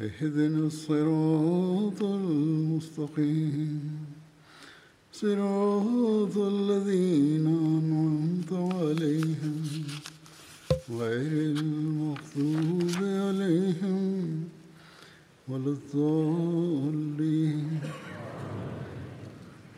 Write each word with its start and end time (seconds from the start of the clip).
اهدنا 0.00 0.66
الصراط 0.66 2.02
المستقيم. 2.02 3.80
صراط 5.12 6.36
الذين 6.36 7.46
أنعمت 7.46 8.52
عليهم 8.52 9.62
غير 10.90 11.32
المغضوب 11.56 12.90
عليهم 13.02 14.44
ولا 15.48 15.70
الضالين. 15.76 17.68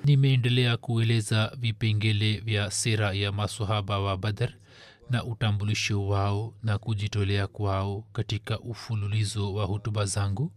nimeendelea 0.04 0.76
kueleza 0.76 1.52
vipengele 1.60 2.36
vya 2.44 2.70
sera 2.70 3.12
ya 3.12 3.32
masahaba 3.32 3.98
wa 3.98 4.16
badar 4.16 4.52
na 5.12 5.24
utambulisho 5.24 6.06
wao 6.06 6.54
na 6.62 6.78
kujitolea 6.78 7.46
kwao 7.46 8.04
katika 8.12 8.60
ufululizo 8.60 9.54
wa 9.54 9.64
hutuba 9.64 10.04
zangu. 10.04 10.52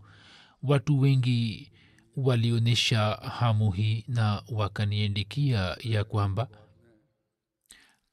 Watu 0.64 1.00
wengi 1.00 1.72
walionyesha 2.18 3.00
hamu 3.40 3.72
hii 3.72 4.04
na 4.08 4.44
wakaniendikia 4.50 5.78
ya 5.84 6.04
kwamba 6.04 6.48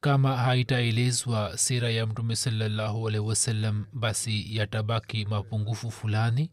kama 0.01 0.37
haitaelezwa 0.37 1.59
sira 1.59 1.91
ya 1.91 2.07
mtume 2.07 2.37
salallahu 2.37 3.09
alehi 3.09 3.25
wasallam 3.25 3.87
basi 3.93 4.57
yatabaki 4.57 5.25
mapungufu 5.25 5.91
fulani 5.91 6.51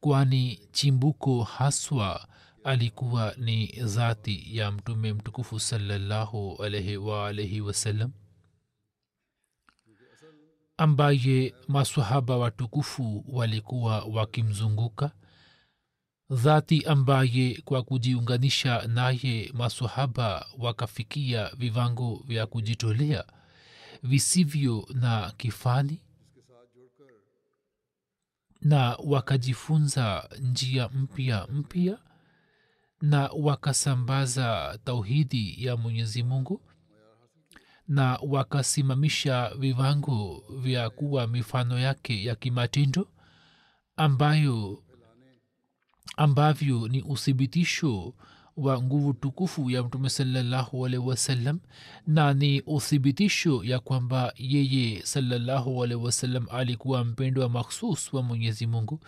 kwani 0.00 0.60
chimbuko 0.72 1.42
haswa 1.42 2.28
alikuwa 2.64 3.34
ni 3.38 3.66
dhati 3.66 4.56
ya 4.56 4.70
mtume 4.72 5.12
mtukufu 5.12 5.60
salallahu 5.60 6.62
alaihi 6.64 6.96
waalaihi 6.96 7.60
wasallam 7.60 8.12
ambaye 10.76 11.54
masahaba 11.68 12.36
watukufu 12.36 13.24
walikuwa 13.28 14.04
wakimzunguka 14.04 15.12
dhati 16.30 16.84
ambaye 16.86 17.62
kwa 17.64 17.82
kujiunganisha 17.82 18.86
naye 18.86 19.50
masahaba 19.54 20.46
wakafikia 20.58 21.50
viwango 21.56 22.22
vya 22.26 22.46
kujitolea 22.46 23.24
visivyo 24.02 24.88
na 24.94 25.32
kifani 25.36 26.00
na 28.60 28.96
wakajifunza 29.04 30.28
njia 30.40 30.88
mpya 30.88 31.46
mpya 31.46 31.98
na 33.00 33.28
wakasambaza 33.28 34.78
tauhidi 34.84 35.64
ya 35.66 35.76
mwenyezi 35.76 36.22
mungu 36.22 36.62
na 37.92 38.18
wakasimamisha 38.28 39.50
viwango 39.58 40.44
vya 40.62 40.90
kuwa 40.90 41.26
mifano 41.26 41.78
yake 41.78 42.24
ya 42.24 42.34
kimatendo 42.34 43.08
ambayo 43.96 44.82
ambavyo 46.16 46.88
ni 46.88 47.02
uthibitisho 47.02 48.14
wa 48.56 48.82
nguvu 48.82 49.12
tukufu 49.12 49.70
ya 49.70 49.82
mtume 49.82 50.10
salallahu 50.10 50.86
alaihi 50.86 51.06
wasallam 51.08 51.58
na 52.06 52.34
ni 52.34 52.60
uthibitisho 52.60 53.64
ya 53.64 53.78
kwamba 53.80 54.32
yeye 54.36 55.02
salallahu 55.02 55.84
alaihi 55.84 56.04
wasallam 56.04 56.46
alikuwa 56.50 57.04
mpendwa 57.04 57.48
makhsus 57.48 58.12
wa 58.12 58.22
mwenyezi 58.22 58.66
mungu. 58.66 59.00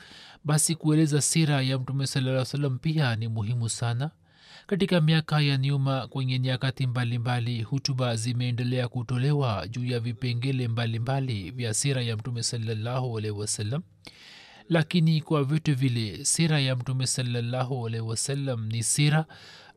Basi 0.45 0.75
kueleza 0.75 1.21
sira 1.21 1.63
ya 1.63 1.79
mtume 1.79 2.07
salaa 2.07 2.45
salam 2.45 2.79
pia 2.79 3.17
ni 3.17 3.29
muhimu 3.29 3.69
sana 3.69 4.11
katika 4.67 5.01
miaka 5.01 5.41
ya 5.41 5.57
nyuma 5.59 6.07
kwenye 6.09 6.39
nyakati 6.39 6.87
mbalimbali 6.87 7.63
hutuba 7.63 8.17
zimeendelea 8.17 8.89
kutolewa 8.89 9.69
juu 9.69 9.85
ya 9.85 10.01
vipengele 10.01 10.69
mbalimbali 10.69 11.51
vya 11.51 11.75
sira 11.75 12.03
ya 12.03 12.17
mtume 12.17 12.43
salallahu 12.43 13.19
alaihi 13.19 13.39
wasallam. 13.39 13.83
Lakini 14.69 15.21
kwa 15.21 15.45
vyote 15.45 15.73
vile 15.75 16.25
sira 16.25 16.61
ya 16.61 16.77
mtume 16.77 17.07
salallahu 17.07 17.87
alaihi 17.87 18.07
wasallam 18.07 18.67
ni 18.67 18.83
sira 18.83 19.27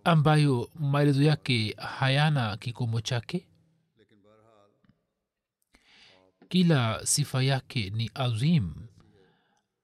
ambayo 0.04 0.70
maelezo 0.76 1.24
yake 1.24 1.76
hayana 1.78 2.58
kikomo 2.58 3.02
chake. 3.02 3.48
Kila 6.50 7.02
sifa 7.06 7.44
yake 7.44 7.90
ni 7.90 8.12
azim 8.14 8.74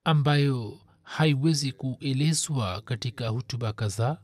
ambayo 0.04 0.78
haiwezi 1.02 1.72
kuelezwa 1.72 2.80
katika 2.80 3.28
hutuba 3.28 3.72
kadhaa 3.72 4.18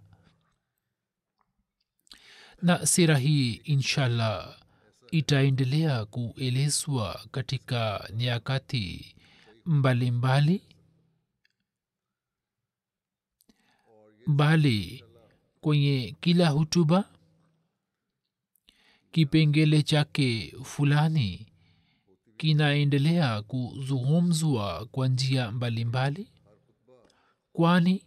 na 2.63 2.87
sira 2.87 3.19
hii 3.19 3.53
inshallah 3.55 4.57
itaendelea 5.11 6.05
kuelezwa 6.05 7.21
katika 7.31 8.11
nyakati 8.17 9.15
mbalimbali. 9.67 10.63
Bali 14.27 15.05
kwenye 15.61 16.17
kila 16.21 16.49
hutuba 16.49 17.05
kipengele 19.11 19.83
chake 19.83 20.55
fulani 20.65 21.47
kinaendelea 22.37 23.43
kuzungumzwa 23.43 24.87
kwa 24.87 25.09
njia 25.09 25.51
mbalimbali 25.53 26.29
kwani 27.53 28.03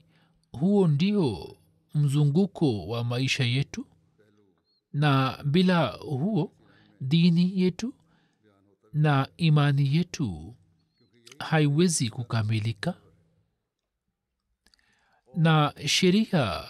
huo 0.51 0.87
ndio 0.87 1.57
mzunguko 1.95 2.87
wa 2.87 3.03
maisha 3.03 3.43
yetu 3.43 3.85
na 4.93 5.43
bila 5.45 5.87
huo 5.87 6.51
dini 7.01 7.61
yetu 7.61 7.93
na 8.93 9.27
imani 9.37 9.95
yetu 9.95 10.55
haiwezi 11.39 12.09
kukamilika. 12.09 12.93
Na 15.35 15.73
sheria 15.87 16.63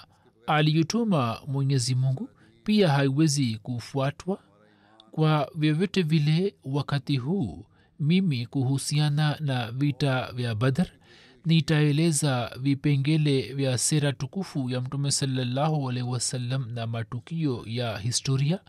aliyotuma 0.48 1.42
mwenyezi 1.48 1.96
mungu 1.96 2.30
pia 2.64 2.90
haiwezi 2.90 3.58
kufuatwa 3.58 4.44
kwa 5.12 5.52
vyovyote 5.56 6.02
vile 6.02 6.56
wakati 6.64 7.18
huu. 7.18 7.66
Mimi 8.00 8.46
kuhusiana 8.46 9.38
na 9.40 9.72
vita 9.72 10.32
vya 10.32 10.56
badr 10.56 10.88
nitaeleza 11.46 12.52
vipengele 12.60 13.54
vya 13.54 13.78
sera 13.78 14.14
tukufu 14.14 14.70
ya 14.70 14.82
mtume 14.82 15.12
salallahu 15.12 15.90
alaihi 15.90 16.10
wasallam 16.10 16.72
na 16.72 16.88
matukio 16.88 17.64
ya 17.68 17.98
historia 17.98 18.60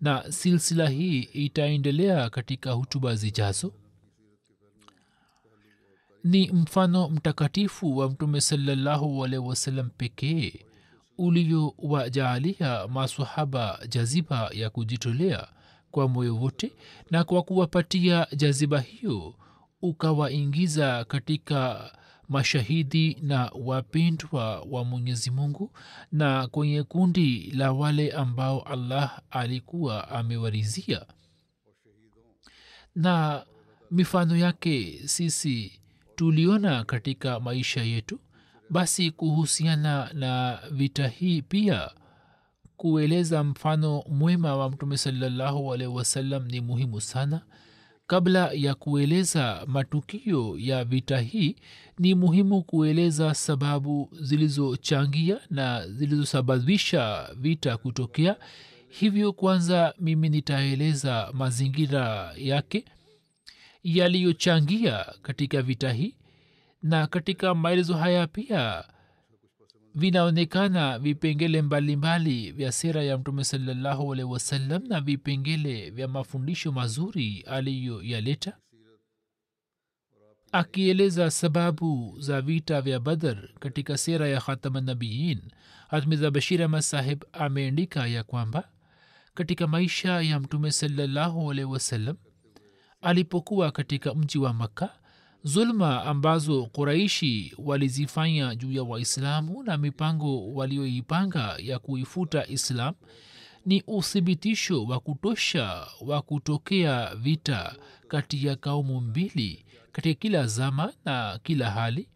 na 0.00 0.32
silsila 0.32 0.88
hii 0.88 1.18
itaendelea 1.20 2.30
katika 2.30 2.72
hutuba 2.72 3.14
zijazo. 3.14 3.72
Ni 6.24 6.50
mfano 6.52 7.08
mtakatifu 7.08 7.96
wa 7.96 8.10
mtume 8.10 8.40
salallahu 8.40 9.24
alaihi 9.24 9.46
wasallam 9.48 9.90
pekee 9.96 10.52
uliowajaalia 11.18 12.88
masahaba 12.88 13.78
jaziba 13.88 14.50
ya 14.52 14.70
kujitolea 14.70 15.48
kwa 15.90 16.08
moyo 16.08 16.36
wote 16.36 16.72
na 17.10 17.24
kwa 17.24 17.42
kuwapatia 17.42 18.26
jaziba 18.36 18.80
hiyo 18.80 19.34
ukawaingiza 19.82 21.04
katika 21.04 21.92
mashahidi 22.30 23.18
na 23.22 23.50
wapendwa 23.54 24.60
wa 24.60 24.84
mwenyezi 24.84 25.30
mungu 25.30 25.70
na 26.12 26.46
kwenye 26.48 26.82
kundi 26.82 27.50
la 27.50 27.72
wale 27.72 28.12
ambao 28.12 28.60
allah 28.62 29.20
alikuwa 29.30 30.08
amewarizia. 30.08 31.06
Na 32.94 33.44
mifano 33.90 34.36
yake 34.36 35.00
sisi 35.04 35.80
tuliona 36.16 36.84
katika 36.84 37.40
maisha 37.40 37.82
yetu 37.82 38.20
basi 38.70 39.10
kuhusiana 39.10 40.10
na 40.12 40.58
vita 40.70 41.08
hii 41.08 41.42
pia 41.42 41.90
kueleza 42.76 43.44
mfano 43.44 44.04
mwema 44.08 44.56
wa 44.56 44.70
mtume 44.70 44.96
salallahu 44.96 45.72
alaihi 45.74 45.94
wasallam 45.94 46.46
ni 46.46 46.60
muhimu 46.60 47.00
sana 47.00 47.42
kabla 48.10 48.50
ya 48.54 48.74
kueleza 48.74 49.64
matukio 49.66 50.54
ya 50.58 50.84
vita 50.84 51.18
hii 51.20 51.56
ni 51.98 52.14
muhimu 52.14 52.62
kueleza 52.62 53.34
sababu 53.34 54.10
zilizochangia 54.20 55.40
na 55.50 55.88
zilizosababisha 55.88 57.28
vita 57.36 57.76
kutokea. 57.76 58.36
Hivyo 58.88 59.32
kwanza 59.32 59.94
mimi 60.00 60.28
nitaeleza 60.28 61.30
mazingira 61.32 62.32
yake 62.36 62.84
yaliyochangia 63.84 65.06
katika 65.22 65.62
vita 65.62 65.92
hii. 65.92 66.14
Na 66.82 67.06
katika 67.06 67.54
maelezo 67.54 67.94
haya 67.94 68.26
pia 68.26 68.84
vinaonekana 69.94 70.98
vipengele 70.98 71.62
mbalimbali 71.62 72.52
vya 72.52 72.72
sera 72.72 73.02
ya 73.02 73.18
mtume 73.18 73.44
salallahu 73.44 74.12
alehi 74.12 74.28
wasallam 74.28 74.86
na 74.88 75.00
vipengele 75.00 75.90
vya 75.90 76.08
mafundisho 76.08 76.72
mazuri 76.72 77.40
aliyoyaleta. 77.40 78.56
Akieleza 80.52 81.30
sababu 81.30 82.16
za 82.20 82.40
vita 82.40 82.80
vya 82.82 83.00
badar 83.00 83.48
katika 83.60 83.98
sera 83.98 84.28
ya 84.28 84.40
khatamanabiyin 84.40 85.40
hatmiza 85.88 86.30
bashir 86.30 86.62
ahmad 86.62 86.80
sahib 86.80 87.24
ameandika 87.32 88.06
ya 88.06 88.24
kwamba 88.24 88.68
katika 89.34 89.66
maisha 89.66 90.20
ya 90.20 90.40
mtume 90.40 90.72
salallahu 90.72 91.50
alehi 91.50 91.64
wasallam 91.68 92.16
alipokuwa 93.00 93.70
katika 93.72 94.14
mji 94.14 94.38
wa 94.38 94.52
makka 94.54 94.99
zulma 95.44 96.04
ambazo 96.04 96.66
quraishi 96.66 97.54
walizifanya 97.58 98.54
juu 98.54 98.72
ya 98.72 98.82
waislamu 98.82 99.62
na 99.62 99.76
mipango 99.78 100.52
walioipanga 100.54 101.56
ya 101.58 101.78
kuifuta 101.78 102.46
islam 102.46 102.94
ni 103.66 103.82
uthibitisho 103.86 104.84
wa 104.84 105.00
kutosha 105.00 105.86
wa 106.00 106.22
kutokea 106.22 107.14
vita 107.14 107.76
kati 108.08 108.46
ya 108.46 108.56
kaumu 108.56 109.00
mbili 109.00 109.64
katika 109.92 110.20
kila 110.20 110.46
zama 110.46 110.92
na 111.04 111.40
kila 111.42 111.70
hali. 111.70 112.08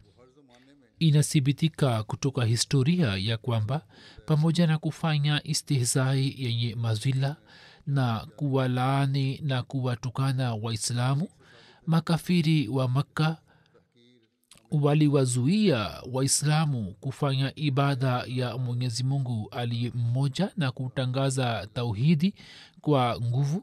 Inathibitika 0.99 2.03
kutoka 2.03 2.45
historia 2.45 3.17
ya 3.17 3.37
kwamba 3.37 3.87
pamoja 4.27 4.67
na 4.67 4.79
kufanya 4.79 5.41
istihzai 5.45 6.35
yenye 6.39 6.75
mazwila 6.75 7.37
na 7.87 8.27
kuwalaani 8.37 9.41
na 9.43 9.63
kuwatukana 9.63 10.55
waislamu 10.55 11.29
makafiri 11.87 12.69
wa 12.69 12.89
makka 12.89 13.37
waliwazuia 14.71 16.03
waislamu 16.13 16.95
kufanya 17.01 17.53
ibada 17.57 18.25
ya 18.27 18.59
mwenyezi 18.59 19.05
mungu 19.05 19.49
aliye 19.51 19.93
mmoja 19.95 20.51
na 20.57 20.73
kutangaza 20.73 21.69
tauhidi 21.75 22.35
kwa 22.81 23.21
nguvu. 23.21 23.63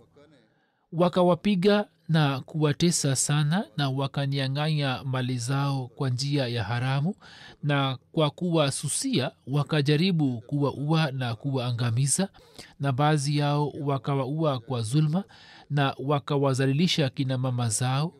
Wakawapiga 0.94 1.86
na 2.12 2.40
kuwatesa 2.40 3.16
sana 3.16 3.66
na 3.78 3.90
wakanyang'anya 3.90 5.04
mali 5.04 5.38
zao 5.38 5.88
kwa 5.88 6.10
njia 6.10 6.48
ya 6.48 6.64
haramu 6.64 7.16
na 7.64 7.98
kwa 8.12 8.30
kuwasusia 8.30 9.32
wakajaribu 9.48 10.42
kuwaua 10.42 11.12
na 11.12 11.36
kuwaangamiza 11.36 12.30
na 12.80 12.92
baadhi 12.92 13.38
yao 13.38 13.70
wakawaua 13.70 14.60
kwa 14.60 14.82
zulma 14.82 15.24
na 15.70 15.96
wakawazalilisha 16.00 17.10
kina 17.10 17.38
mama 17.38 17.70
zao. 17.70 18.14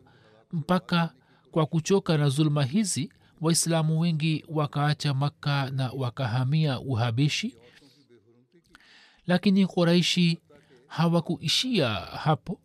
Mpaka 0.52 1.14
kwa 1.50 1.66
kuchoka 1.66 2.18
na 2.18 2.28
zulma 2.28 2.64
hizi 2.64 3.12
waislamu 3.40 4.00
wengi 4.00 4.44
wakaacha 4.48 5.14
makka 5.14 5.70
na 5.70 5.90
wakahamia 5.90 6.80
uhabishi. 6.80 7.56
Lakini 9.26 9.66
quraishi 9.66 10.38
hawakuishia 10.86 11.88
hapo 11.94 12.60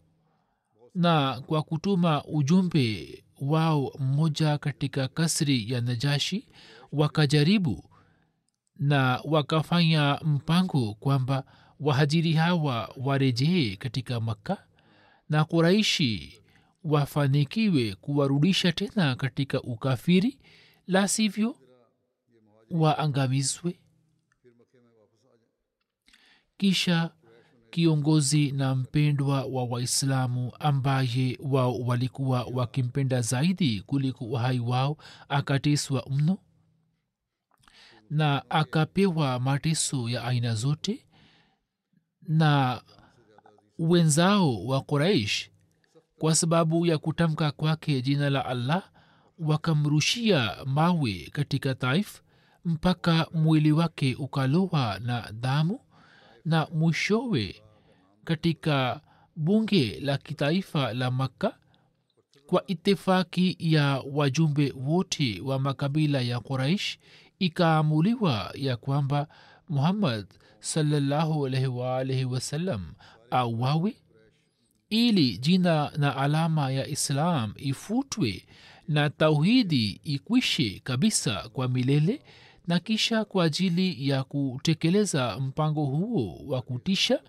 na 0.98 1.42
kwa 1.42 1.64
kutuma 1.64 2.24
ujumbe 2.26 3.24
wao 3.42 3.94
mmoja 4.00 4.58
katika 4.58 5.08
kasri 5.08 5.72
ya 5.72 5.82
najashi 5.82 6.48
wakajaribu 6.92 7.90
na 8.76 9.22
wakafanya 9.24 10.20
mpango 10.26 10.94
kwamba 10.94 11.44
wahajiri 11.80 12.34
hawa 12.34 12.94
warejee 12.98 13.76
katika 13.76 14.20
makka 14.20 14.66
na 15.30 15.46
kuraishi 15.46 16.42
wafanikiwe 16.84 17.96
kuwarudisha 17.96 18.72
tena 18.72 19.16
katika 19.16 19.62
ukafiri 19.62 20.40
la 20.88 21.08
sivyo 21.08 21.56
waangamizwe. 22.72 23.80
Kisha 26.58 27.12
kiongozi 27.82 28.52
na 28.52 28.76
mpendwa 28.76 29.46
wa 29.46 29.64
waislamu 29.64 30.52
ambaye 30.60 31.38
wao 31.44 31.80
walikuwa 31.80 32.44
wakimpenda 32.44 33.22
zaidi 33.22 33.82
kuliko 33.82 34.26
uhai 34.26 34.60
wao 34.60 34.98
akateswa 35.30 36.06
mno 36.10 36.38
na 38.10 38.50
akapewa 38.50 39.40
mateso 39.40 40.10
ya 40.10 40.24
aina 40.24 40.56
zote 40.56 41.06
na 42.22 42.82
wenzao 43.80 44.66
wa 44.66 44.82
quraish 44.82 45.50
kwa 46.20 46.36
sababu 46.36 46.86
ya 46.86 46.98
kutamka 46.98 47.52
kwake 47.52 48.02
jina 48.02 48.30
la 48.30 48.46
allah 48.46 48.92
wakamrushia 49.40 50.58
mawe 50.66 51.30
katika 51.32 51.76
taif 51.76 52.22
mpaka 52.66 53.28
mwili 53.34 53.72
wake 53.72 54.16
ukalowa 54.16 55.00
na 55.00 55.32
damu 55.32 55.80
na 56.46 56.68
mwishowe 56.74 57.56
katika 58.32 59.02
bunge 59.36 60.00
la 60.00 60.18
kitaifa 60.18 60.94
la 60.94 61.12
makka 61.12 61.58
kwa 62.48 62.68
itifaki 62.68 63.56
ya 63.60 64.04
wajumbe 64.12 64.74
wote 64.78 65.42
wa 65.42 65.60
makabila 65.60 66.22
ya 66.22 66.40
quraish 66.40 66.98
ikaamuliwa 67.40 68.52
ya 68.56 68.78
kwamba 68.78 69.28
muhammad 69.70 70.26
salallahu 70.60 71.46
alaihi 71.46 72.26
wasallam 72.26 72.94
auawe 73.32 73.96
ili 74.90 75.38
jina 75.38 75.92
na 75.98 76.16
alama 76.18 76.72
ya 76.72 76.88
islam 76.88 77.54
ifutwe 77.58 78.46
na 78.88 79.10
tauhidi 79.10 80.02
ikwishe 80.04 80.82
kabisa 80.84 81.50
kwa 81.50 81.68
milele 81.68 82.22
na 82.68 82.80
kisha 82.80 83.26
kwa 83.26 83.44
ajili 83.44 84.10
ya 84.10 84.24
kutekeleza 84.24 85.40
mpango 85.40 85.86
huo 85.86 86.42
wa 86.48 86.62
kutisha 86.62 87.20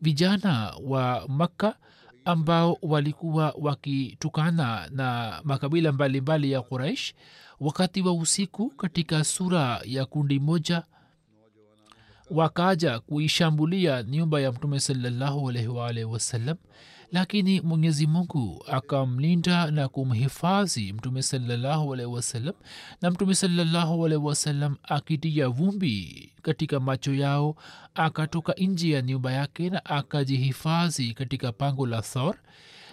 vijana 0.00 0.74
wa 0.84 1.24
makka 1.28 1.76
ambao 2.24 2.78
walikuwa 2.82 3.54
wakitukana 3.60 4.88
na 4.92 5.40
makabila 5.44 5.92
mbalimbali 5.92 6.20
mbali 6.20 6.52
ya 6.52 6.62
quraish 6.62 7.14
wakati 7.60 8.02
wa 8.02 8.12
usiku 8.12 8.70
katika 8.70 9.24
sura 9.24 9.80
ya 9.84 10.04
kundi 10.06 10.40
moja 10.40 10.82
wakaja 12.30 13.00
kuishambulia 13.00 14.02
nyumba 14.02 14.40
ya 14.40 14.52
mtume 14.52 14.80
salallahu 14.80 15.48
alaihi 15.48 15.68
waalihi 15.68 16.04
wasallam 16.04 16.56
lakini 17.12 17.60
mwenyezi 17.60 18.06
mungu 18.06 18.64
akamlinda 18.68 19.70
na 19.70 19.88
kumhifadhi 19.88 20.92
mtume 20.92 21.22
salallahu 21.22 21.92
alaihi 21.94 22.12
wasallam 22.12 22.54
na 23.02 23.10
mtume 23.10 23.34
salallahu 23.34 24.06
alaihi 24.06 24.24
wasallam 24.24 24.76
akitia 24.82 25.48
vumbi 25.48 26.32
katika 26.42 26.80
macho 26.80 27.14
yao 27.14 27.56
akatoka 27.94 28.52
nje 28.58 28.90
ya 28.90 29.02
nyumba 29.02 29.32
yake 29.32 29.70
na 29.70 29.84
akajihifadhi 29.84 31.14
katika 31.14 31.52
pango 31.52 31.86
la 31.86 32.02
thor. 32.02 32.36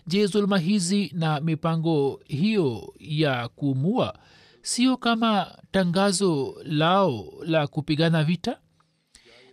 Je 0.08 0.26
zuluma 0.26 0.58
hizi 0.58 1.12
na 1.16 1.40
mipango 1.42 2.22
hiyo 2.28 2.94
ya 3.00 3.48
kumua 3.48 4.20
sio 4.62 4.98
kama 4.98 5.58
tangazo 5.72 6.56
lao 6.64 7.34
la 7.46 7.68
kupigana 7.68 8.24
vita? 8.24 8.58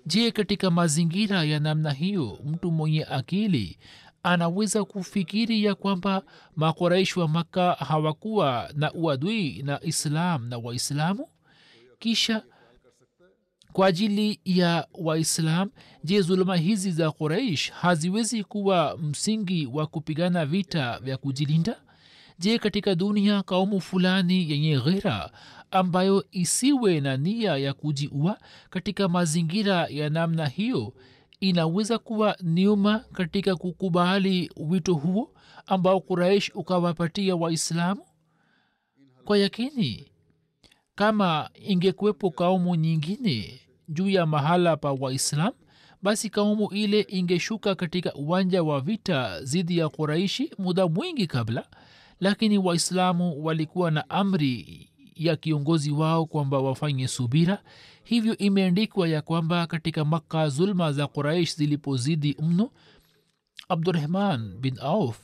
Je 0.07 0.31
katika 0.31 0.71
mazingira 0.71 1.45
ya 1.45 1.61
namna 1.61 1.91
hiyo 1.93 2.39
mtu 2.45 2.71
mwenye 2.73 3.05
akili 3.05 3.79
anaweza 4.25 4.85
kufikiri 4.85 5.65
ya 5.65 5.75
kwamba 5.75 6.23
makoraishi 6.57 7.21
wa 7.21 7.29
makka 7.29 7.73
hawakuwa 7.73 8.71
na 8.75 8.93
uadui 8.93 9.63
na 9.63 9.81
islam 9.85 10.49
na 10.49 10.59
waislamu? 10.59 11.29
Kisha 11.99 12.43
kwa 13.73 13.87
ajili 13.87 14.41
ya 14.45 14.87
waislam 14.95 15.71
je 16.05 16.21
zuluma 16.21 16.57
hizi 16.57 16.91
za 16.93 17.11
quraish 17.11 17.71
haziwezi 17.73 18.45
kuwa 18.45 18.99
msingi 18.99 19.67
wa 19.67 19.87
kupigana 19.87 20.47
vita 20.47 20.99
vya 20.99 21.17
kujilinda? 21.17 21.81
Je 22.39 22.59
katika 22.59 22.95
dunia 22.95 23.43
kaumu 23.43 23.81
fulani 23.81 24.51
yenye 24.51 24.81
ghera 24.81 25.31
ambayo 25.71 26.25
isiwe 26.31 27.01
na 27.01 27.17
nia 27.17 27.57
ya 27.57 27.73
kujiua 27.75 28.39
katika 28.71 29.09
mazingira 29.09 29.87
ya 29.91 30.11
namna 30.11 30.47
hiyo 30.47 30.93
inaweza 31.49 31.99
kuwa 31.99 32.37
nyuma 32.43 32.99
katika 32.99 33.57
kukubali 33.57 34.51
wito 34.57 34.95
huo 34.95 35.31
ambao 35.67 36.01
kuraish 36.01 36.51
ukawapatia 36.55 37.37
waislamu? 37.37 38.03
Kwa 39.25 39.39
yakini 39.39 40.11
kama 40.95 41.51
ingekuwepo 41.55 42.31
kaumu 42.31 42.75
nyingine 42.75 43.61
juu 43.89 44.09
ya 44.09 44.27
mahala 44.27 44.77
pa 44.77 44.93
waislamu 44.93 45.57
basi 46.03 46.31
kaumu 46.31 46.69
ile 46.73 47.01
ingeshuka 47.09 47.75
katika 47.75 48.15
uwanja 48.15 48.63
wa 48.63 48.81
vita 48.81 49.41
dhidi 49.41 49.79
ya 49.79 49.89
quraishi 49.89 50.51
muda 50.59 50.89
mwingi 50.89 51.27
kabla 51.27 51.67
lakini 52.21 52.59
waislamu 52.59 53.45
walikuwa 53.45 53.91
na 53.91 54.11
amri 54.11 54.91
ya 55.17 55.37
kiongozi 55.37 55.91
wao 55.91 56.27
kwamba 56.27 56.59
wafanye 56.59 57.09
subira. 57.09 57.63
Hivyo 58.05 58.37
imeandikwa 58.39 59.09
ya 59.09 59.23
kwamba 59.23 59.67
katika 59.67 60.05
makka 60.05 60.49
zulma 60.49 60.93
za 60.93 61.07
quraish 61.07 61.57
zilipozidi 61.57 62.37
mno 62.43 62.71
abdurahman 63.69 64.59
bin 64.61 64.79
auf 64.81 65.19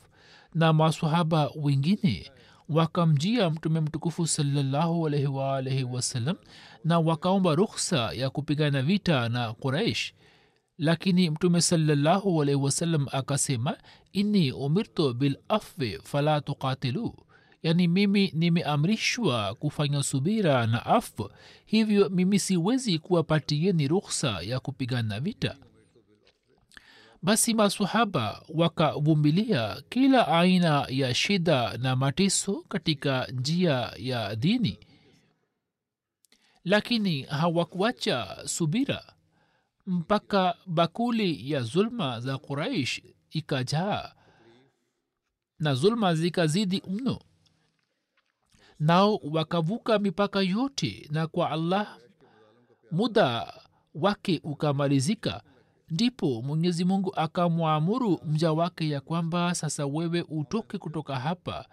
na 0.53 0.73
masahaba 0.73 1.51
wengine 1.55 2.31
wakamjia 2.69 3.49
mtume 3.49 3.79
mtukufu 3.81 4.27
salallahu 4.27 5.01
wasalam 5.91 6.35
na 6.83 6.99
wakaomba 6.99 7.55
rukhsa 7.55 8.11
ya 8.13 8.29
kupigana 8.29 8.81
vita 8.81 9.29
na 9.29 9.53
quraish. 9.53 10.13
Lakini 10.77 11.29
mtume 11.29 11.61
salallahu 11.61 12.37
wasalam 12.37 13.07
akasema 13.11 13.77
inni 14.13 14.51
umirtu 14.51 15.13
bil 15.13 15.37
afwi 15.49 15.99
fala 16.03 16.41
tuqatilu 16.41 17.15
yaani 17.63 17.87
mimi 17.87 18.31
nimeamrishwa 18.35 19.55
kufanya 19.55 20.03
subira 20.03 20.67
na 20.67 20.85
afu 20.85 21.31
hivyo 21.65 22.09
mimi 22.09 22.39
siwezi 22.39 22.99
kuwapatieni 22.99 23.87
rukhsa 23.87 24.41
ya 24.41 24.59
kupigana 24.59 25.19
vita. 25.19 25.55
Basi 27.23 27.53
masahaba 27.53 28.43
wakavumilia 28.49 29.81
kila 29.89 30.27
aina 30.27 30.85
ya 30.89 31.13
shida 31.13 31.77
na 31.77 31.95
mateso 31.95 32.65
katika 32.69 33.25
njia 33.27 33.93
ya 33.97 34.35
dini. 34.35 34.79
Lakini 36.63 37.21
hawakuacha 37.21 38.37
subira 38.45 39.13
mpaka 39.87 40.55
bakuli 40.65 41.51
ya 41.51 41.61
zulma 41.61 42.19
za 42.19 42.37
quraish 42.37 43.01
ikajaa 43.31 44.13
na 45.59 45.73
zulma 45.73 46.15
zikazidi 46.15 46.83
mno 46.87 47.19
nao 48.81 49.15
wakavuka 49.31 49.99
mipaka 49.99 50.41
yote 50.41 51.07
na 51.11 51.27
kwa 51.27 51.51
allah 51.51 51.97
muda 52.91 53.53
wake 53.95 54.39
ukamalizika 54.43 55.43
ndipo 55.89 56.41
mwenyezi 56.41 56.85
mungu 56.85 57.15
akamwamuru 57.15 58.19
mja 58.25 58.51
wake 58.51 58.89
ya 58.89 59.01
kwamba 59.01 59.55
sasa 59.55 59.85
wewe 59.85 60.21
utoke 60.29 60.77
kutoka 60.77 61.15
hapa. 61.19 61.65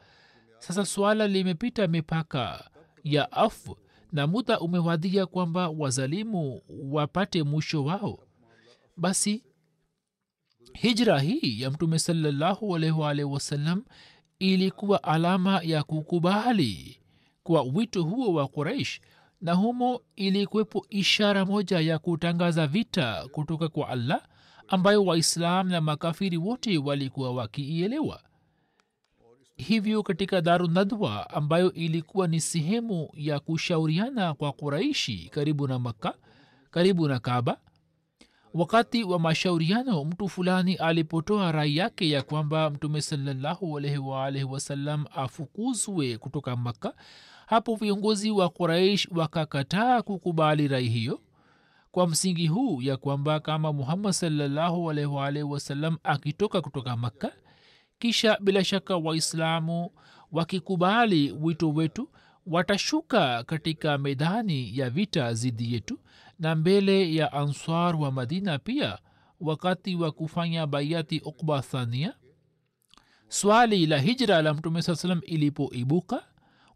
Sasa 0.59 0.87
swala 0.87 1.27
limepita 1.29 1.87
mipaka 1.87 2.71
ya 3.05 3.33
afu 3.33 3.77
na 4.13 4.27
muda 4.27 4.61
umewadhia 4.61 5.27
kwamba 5.27 5.69
wazalimu 5.69 6.61
wapate 6.69 7.43
mwisho 7.43 7.85
wao. 7.85 8.19
Basi 8.97 9.45
hijra 10.75 11.21
hii 11.21 11.61
ya 11.61 11.71
mtume 11.71 11.99
salallahu 11.99 12.77
alaihi 12.77 13.25
wasallam 13.25 13.85
ilikuwa 14.39 15.03
alama 15.05 15.61
ya 15.63 15.83
kukubali 15.83 16.98
kwa 17.49 17.63
wito 17.63 18.03
huo 18.03 18.33
wa 18.33 18.49
quraish 18.49 19.01
na 19.41 19.53
humo 19.55 20.01
ilikuwepo 20.17 20.87
ishara 20.91 21.45
moja 21.45 21.81
ya 21.81 21.99
kutangaza 21.99 22.67
vita 22.67 23.29
kutoka 23.33 23.69
kwa 23.69 23.89
allah 23.89 24.23
ambayo 24.69 25.05
waislam 25.05 25.69
na 25.69 25.81
makafiri 25.81 26.37
wote 26.37 26.79
walikuwa 26.79 27.31
wakiielewa. 27.35 28.21
Hivyo 29.57 30.03
katika 30.03 30.41
darunadwa 30.41 31.31
ambayo 31.31 31.73
ilikuwa 31.73 32.29
ni 32.29 32.41
sehemu 32.41 33.09
ya 33.15 33.41
kushauriana 33.41 34.35
kwa 34.35 34.53
quraishi 34.53 35.29
karibu 35.29 35.69
na 35.69 35.79
makka 35.79 36.15
karibu 36.71 37.09
na 37.09 37.19
kaba 37.19 37.61
wakati 38.55 39.05
wa 39.05 39.19
mashauriano 39.19 40.05
mtu 40.05 40.29
fulani 40.29 40.75
alipotoa 40.75 41.53
rai 41.53 41.77
yake 41.77 42.11
ya 42.11 42.23
kwamba 42.23 42.71
mtume 42.71 43.01
salallahu 43.03 43.79
alaihi 43.79 43.99
waalaihi 43.99 44.45
wasallam 44.45 45.05
afukuzwe 45.15 46.19
kutoka 46.19 46.57
makka 46.57 46.95
hapo 47.49 47.75
viongozi 47.75 48.31
wa 48.31 48.49
quraish 48.49 49.09
wakakataa 49.11 50.03
kukubali 50.03 50.69
rai 50.69 50.89
hiyo. 50.89 51.21
Kwa 51.91 52.07
msingi 52.09 52.47
huu 52.47 52.83
ya 52.83 52.97
kwamba 52.97 53.41
kama 53.41 53.73
muhammad 53.73 54.13
salallahu 54.13 54.91
alaihi 54.91 55.43
wasallam 55.43 55.99
akitoka 56.03 56.61
kutoka 56.61 56.97
makka 56.97 57.33
kisha 57.99 58.39
bila 58.41 58.65
shaka 58.65 58.97
waislamu 58.97 59.91
wakikubali 60.33 61.33
wito 61.33 61.71
wetu 61.71 62.09
watashuka 62.47 63.45
katika 63.45 63.99
medani 63.99 64.79
ya 64.79 64.91
vita 64.91 65.35
zidi 65.35 65.75
yetu 65.75 65.99
na 66.39 66.55
mbele 66.55 67.15
ya 67.15 67.33
answar 67.33 67.97
wa 67.97 68.13
madina 68.13 68.59
pia 68.59 68.99
wakati 69.41 69.95
wa 69.97 70.13
kufanya 70.13 70.67
baiati 70.67 71.21
ukba 71.25 71.61
thania. 71.63 72.15
Swali 73.29 73.87
la 73.87 73.99
hijra 73.99 74.43
la 74.43 74.55
mtume 74.55 74.83
saa 74.83 74.95
salam 74.97 75.21
ilipoibuka 75.27 76.25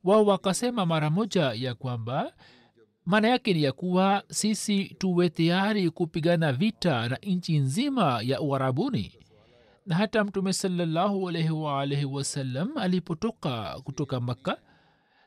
wao 0.05 0.25
wakasema 0.25 0.87
mara 0.87 1.11
moja 1.11 1.53
ya 1.53 1.75
kwamba 1.75 2.33
maana 3.05 3.29
yake 3.29 3.55
ni 3.55 3.63
ya 3.63 3.73
kuwa 3.73 4.23
sisi 4.31 4.85
tuwe 4.85 5.29
tayari 5.31 5.91
kupigana 5.91 6.53
vita 6.53 7.09
na 7.09 7.17
nchi 7.23 7.59
nzima 7.59 8.21
ya 8.23 8.41
uharabuni 8.41 9.13
na 9.87 9.95
hata 9.95 10.25
mtume 10.25 10.53
salallahu 10.53 11.29
alaihi 11.29 11.51
waalaihi 11.51 12.05
wasallam 12.05 12.77
alipotoka 12.79 13.81
kutoka 13.85 14.21
makka 14.21 14.59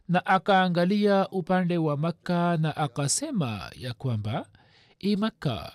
na 0.08 0.26
akaangalia 0.26 1.30
upande 1.30 1.78
wa 1.78 1.98
makka 1.98 2.58
na 2.58 2.76
akasema 2.76 3.72
ya 3.80 3.94
kwamba 3.94 4.46
i 5.00 5.16
makka 5.16 5.72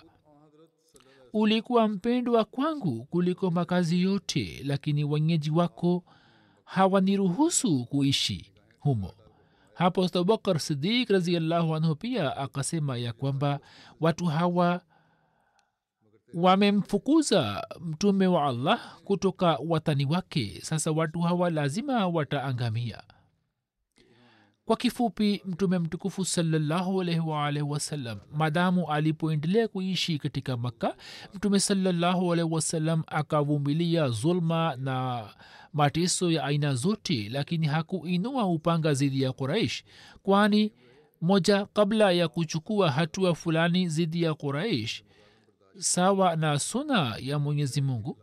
ulikuwa 1.33 1.87
mpendwa 1.87 2.45
kwangu 2.45 3.05
kuliko 3.05 3.51
makazi 3.51 4.01
yote 4.01 4.61
lakini 4.65 5.03
wenyeji 5.03 5.51
wako 5.51 6.03
hawaniruhusu 6.63 7.85
kuishi 7.85 8.50
humo. 8.81 9.13
Hapo 9.73 10.03
abubakar 10.05 10.59
sidik 10.59 11.09
raziallahu 11.09 11.75
anhu 11.75 11.95
pia 11.95 12.37
akasema 12.37 12.97
ya 12.97 13.13
kwamba 13.13 13.59
watu 13.99 14.25
hawa 14.25 14.81
wamemfukuza 16.33 17.67
mtume 17.79 18.27
wa 18.27 18.45
allah 18.45 18.97
kutoka 19.03 19.59
watani 19.67 20.05
wake. 20.05 20.59
Sasa 20.63 20.91
watu 20.91 21.19
hawa 21.21 21.49
lazima 21.49 22.07
wataangamia. 22.07 23.03
Kwa 24.65 24.77
kifupi 24.77 25.41
mtume 25.45 25.79
mtukufu 25.79 26.25
salallahu 26.25 26.97
wasalam 26.97 27.61
wasallam 27.61 28.19
madamu 28.33 28.91
alipoendelea 28.91 29.67
kuishi 29.67 30.19
katika 30.19 30.57
makka 30.57 30.95
mtume 31.33 31.59
salallahu 31.59 32.27
wasalam 32.43 33.03
akavumilia 33.07 34.09
zulma 34.09 34.75
na 34.75 35.25
mateso 35.73 36.31
ya 36.31 36.43
aina 36.43 36.75
zote 36.75 37.29
lakini 37.29 37.67
hakuinua 37.67 38.45
upanga 38.45 38.93
zidi 38.93 39.21
ya 39.21 39.31
quraish 39.33 39.83
kwani 40.23 40.73
moja 41.21 41.65
kabla 41.65 42.11
ya 42.11 42.27
kuchukua 42.27 42.91
hatua 42.91 43.35
fulani 43.35 43.87
dhidi 43.87 44.23
ya 44.23 44.33
quraish 44.33 45.03
sawa 45.77 46.35
na 46.35 46.59
suna 46.59 47.15
ya 47.19 47.39
mwenyezi 47.39 47.81
mungu 47.81 48.17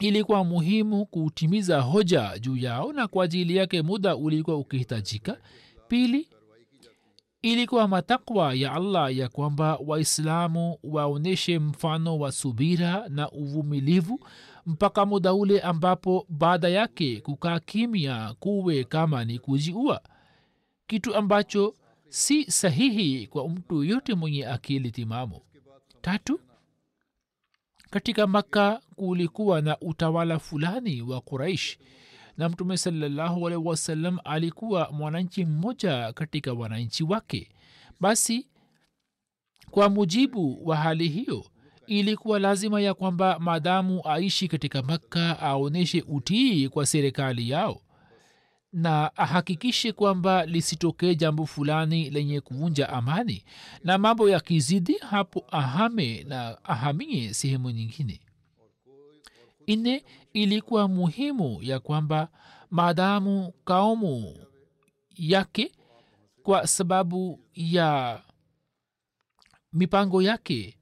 ilikuwa 0.00 0.44
muhimu 0.44 1.06
kutimiza 1.06 1.80
hoja 1.80 2.38
juu 2.38 2.56
yao 2.56 2.92
na 2.92 3.08
kwa 3.08 3.24
ajili 3.24 3.56
yake 3.56 3.82
muda 3.82 4.16
ulikuwa 4.16 4.56
ukihitajika. 4.56 5.36
Pili 5.88 6.28
ilikuwa 7.42 7.88
matakwa 7.88 8.54
ya 8.54 8.72
allah 8.72 9.16
ya 9.16 9.28
kwamba 9.28 9.78
waislamu 9.86 10.78
waonyeshe 10.82 11.58
mfano 11.58 12.18
wa 12.18 12.32
subira 12.32 13.08
na 13.08 13.30
uvumilivu 13.30 14.20
mpaka 14.66 15.06
muda 15.06 15.34
ule 15.34 15.60
ambapo 15.60 16.26
baada 16.28 16.68
yake 16.68 17.20
kukaa 17.20 17.60
kimya 17.60 18.34
kuwe 18.40 18.84
kama 18.84 19.24
ni 19.24 19.38
kujiua 19.38 20.00
kitu 20.86 21.14
ambacho 21.14 21.74
si 22.08 22.50
sahihi 22.50 23.26
kwa 23.26 23.48
mtu 23.48 23.84
yote 23.84 24.14
mwenye 24.14 24.46
akili 24.46 24.90
timamu. 24.90 25.40
Tatu 26.00 26.40
katika 27.90 28.26
makka 28.26 28.80
kulikuwa 28.96 29.60
na 29.60 29.80
utawala 29.80 30.38
fulani 30.38 31.02
wa 31.02 31.20
quraish 31.20 31.78
na 32.36 32.48
mtume 32.48 32.76
salallahu 32.76 33.46
alaihi 33.46 33.68
wasallam 33.68 34.18
alikuwa 34.24 34.90
mwananchi 34.92 35.44
mmoja 35.44 36.12
katika 36.12 36.52
wananchi 36.52 37.04
wake. 37.04 37.50
Basi 38.00 38.48
kwa 39.70 39.88
mujibu 39.88 40.68
wa 40.68 40.76
hali 40.76 41.08
hiyo 41.08 41.44
ilikuwa 41.98 42.38
lazima 42.38 42.80
ya 42.80 42.94
kwamba 42.94 43.38
maadamu 43.38 44.08
aishi 44.08 44.48
katika 44.48 44.82
makka 44.82 45.38
aonyeshe 45.40 46.04
utii 46.08 46.68
kwa 46.68 46.86
serikali 46.86 47.50
yao 47.50 47.80
na 48.72 49.16
ahakikishe 49.16 49.92
kwamba 49.92 50.46
lisitokee 50.46 51.14
jambo 51.14 51.46
fulani 51.46 52.10
lenye 52.10 52.40
kuvunja 52.40 52.88
amani 52.88 53.44
na 53.84 53.98
mambo 53.98 54.28
ya 54.30 54.40
kizidi 54.40 54.94
hapo 54.98 55.44
ahame 55.50 56.24
na 56.24 56.64
ahamie 56.64 57.34
sehemu 57.34 57.70
nyingine. 57.70 58.20
Ine 59.66 60.04
ilikuwa 60.32 60.88
muhimu 60.88 61.58
ya 61.62 61.80
kwamba 61.80 62.28
maadamu 62.70 63.52
kaumu 63.64 64.36
yake 65.16 65.72
kwa 66.42 66.66
sababu 66.66 67.40
ya 67.54 68.20
mipango 69.72 70.22
yake 70.22 70.76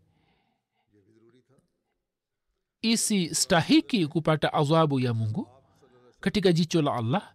isistahiki 2.83 4.07
kupata 4.07 4.53
adhabu 4.53 5.01
ya 5.01 5.15
mungu 5.15 5.49
katika 6.21 6.53
jicho 6.53 6.83
la 6.83 6.95
allah 6.95 7.33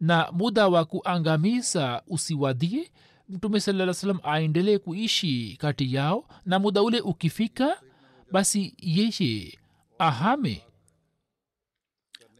na 0.00 0.32
muda 0.32 0.68
wa 0.68 0.84
kuangamiza 0.84 2.02
usiwadie 2.06 2.90
mtume 3.28 3.60
saa 3.60 3.92
salam 3.94 4.18
aendelee 4.22 4.78
kuishi 4.78 5.56
kati 5.60 5.94
yao 5.94 6.24
na 6.46 6.58
muda 6.58 6.82
ule 6.82 7.00
ukifika 7.00 7.80
basi 8.32 8.74
yeye 8.78 9.58
ahame. 9.98 10.62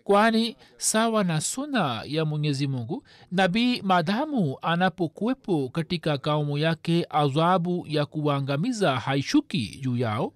Kwani 0.05 0.57
sawa 0.77 1.25
na 1.25 1.41
suna 1.41 2.03
ya 2.07 2.25
mwenyezi 2.25 2.67
mungu 2.67 3.05
nabii 3.31 3.83
maadamu 3.83 4.59
anapokuwepo 4.63 5.69
katika 5.69 6.19
kaumu 6.19 6.59
yake 6.59 7.07
adhabu 7.11 7.85
ya 7.89 8.07
kuwaangamiza 8.07 8.97
haishuki 9.01 9.79
juu 9.83 9.97
yao 9.97 10.33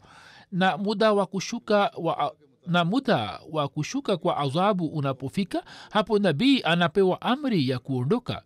na 0.57 0.77
muda 0.77 1.13
wa 1.13 1.27
kushuka 1.27 1.93
wa 1.99 2.35
na 2.67 2.85
muda 2.85 3.41
wa 3.51 3.69
kushuka 3.69 4.17
kwa 4.17 4.37
adhabu 4.37 4.87
unapofika 4.87 5.65
hapo 5.91 6.19
nabii 6.19 6.61
anapewa 6.65 7.21
amri 7.21 7.69
ya 7.69 7.79
kuondoka. 7.79 8.43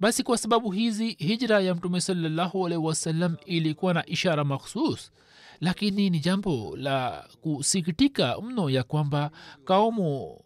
Basi 0.00 0.22
kwa 0.22 0.38
sababu 0.38 0.70
hizi 0.70 1.08
hijra 1.18 1.60
ya 1.60 1.74
mtume 1.74 2.00
salallahu 2.00 2.66
alaihi 2.66 2.84
wasallam 2.86 3.36
ilikuwa 3.46 3.94
na 3.94 4.06
ishara 4.06 4.44
makhsus 4.44 5.12
lakini 5.60 6.10
ni 6.10 6.18
jambo 6.20 6.76
la 6.76 7.28
kusikitika 7.40 8.40
mno 8.40 8.70
ya 8.70 8.82
kwamba 8.82 9.30
kaumu 9.64 10.38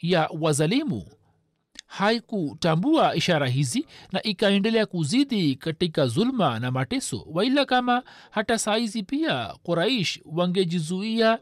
ya 0.00 0.30
wazalimu 0.40 1.06
haikutambua 1.88 3.16
ishara 3.16 3.48
hizi 3.48 3.86
na 4.12 4.22
ikaendelea 4.22 4.86
kuzidi 4.86 5.54
katika 5.56 6.06
zulma 6.06 6.58
na 6.60 6.70
mateso. 6.70 7.24
Waila 7.32 7.64
kama 7.64 8.02
hata 8.30 8.58
saizi 8.58 9.02
pia 9.02 9.54
quraish 9.62 10.20
wangejizuia 10.24 11.38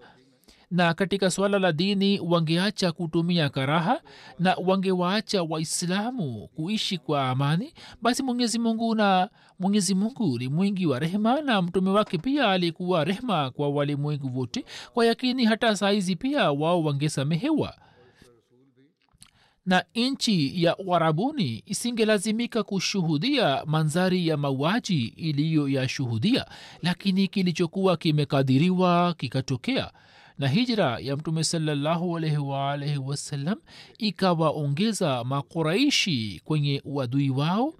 na 0.70 0.94
katika 0.94 1.30
swala 1.30 1.58
la 1.58 1.72
dini 1.72 2.20
wangeacha 2.20 2.92
kutumia 2.92 3.48
karaha 3.48 4.00
na 4.38 4.54
wangewaacha 4.66 5.42
waislamu 5.42 6.48
kuishi 6.56 6.98
kwa 6.98 7.28
amani 7.30 7.72
basi 8.02 8.22
mwenyezi 8.22 8.58
mungu 8.58 8.94
na 8.94 9.28
mwenyezi 9.58 9.94
mungu 9.94 10.38
ni 10.38 10.48
mwingi 10.48 10.86
wa 10.86 10.98
rehema 10.98 11.40
na 11.40 11.62
mtume 11.62 11.90
wake 11.90 12.18
pia 12.18 12.50
alikuwa 12.50 13.04
rehema 13.04 13.50
kwa 13.50 13.68
walimwengu 13.68 14.38
wote. 14.38 14.64
Kwa 14.94 15.06
yakini 15.06 15.44
hata 15.44 15.76
saizi 15.76 16.16
pia 16.16 16.52
wao 16.52 16.82
wangesamehewa 16.82 17.74
na 19.66 19.84
nchi 19.94 20.62
ya 20.64 20.76
uarabuni 20.76 21.62
isingelazimika 21.66 22.62
kushuhudia 22.62 23.62
manzari 23.66 24.28
ya 24.28 24.36
mauaji 24.36 25.06
iliyoyashuhudia 25.06 26.46
lakini 26.82 27.28
kilichokuwa 27.28 27.96
kimekadiriwa 27.96 29.14
kikatokea. 29.14 29.90
Na 30.38 30.48
hijra 30.48 30.98
ya 30.98 31.16
mtume 31.16 31.44
salallahu 31.44 32.16
alaihi 32.16 32.36
ikawaongeza 33.98 35.24
makuraishi 35.24 36.40
kwenye 36.44 36.82
uadui 36.84 37.30
wao 37.30 37.74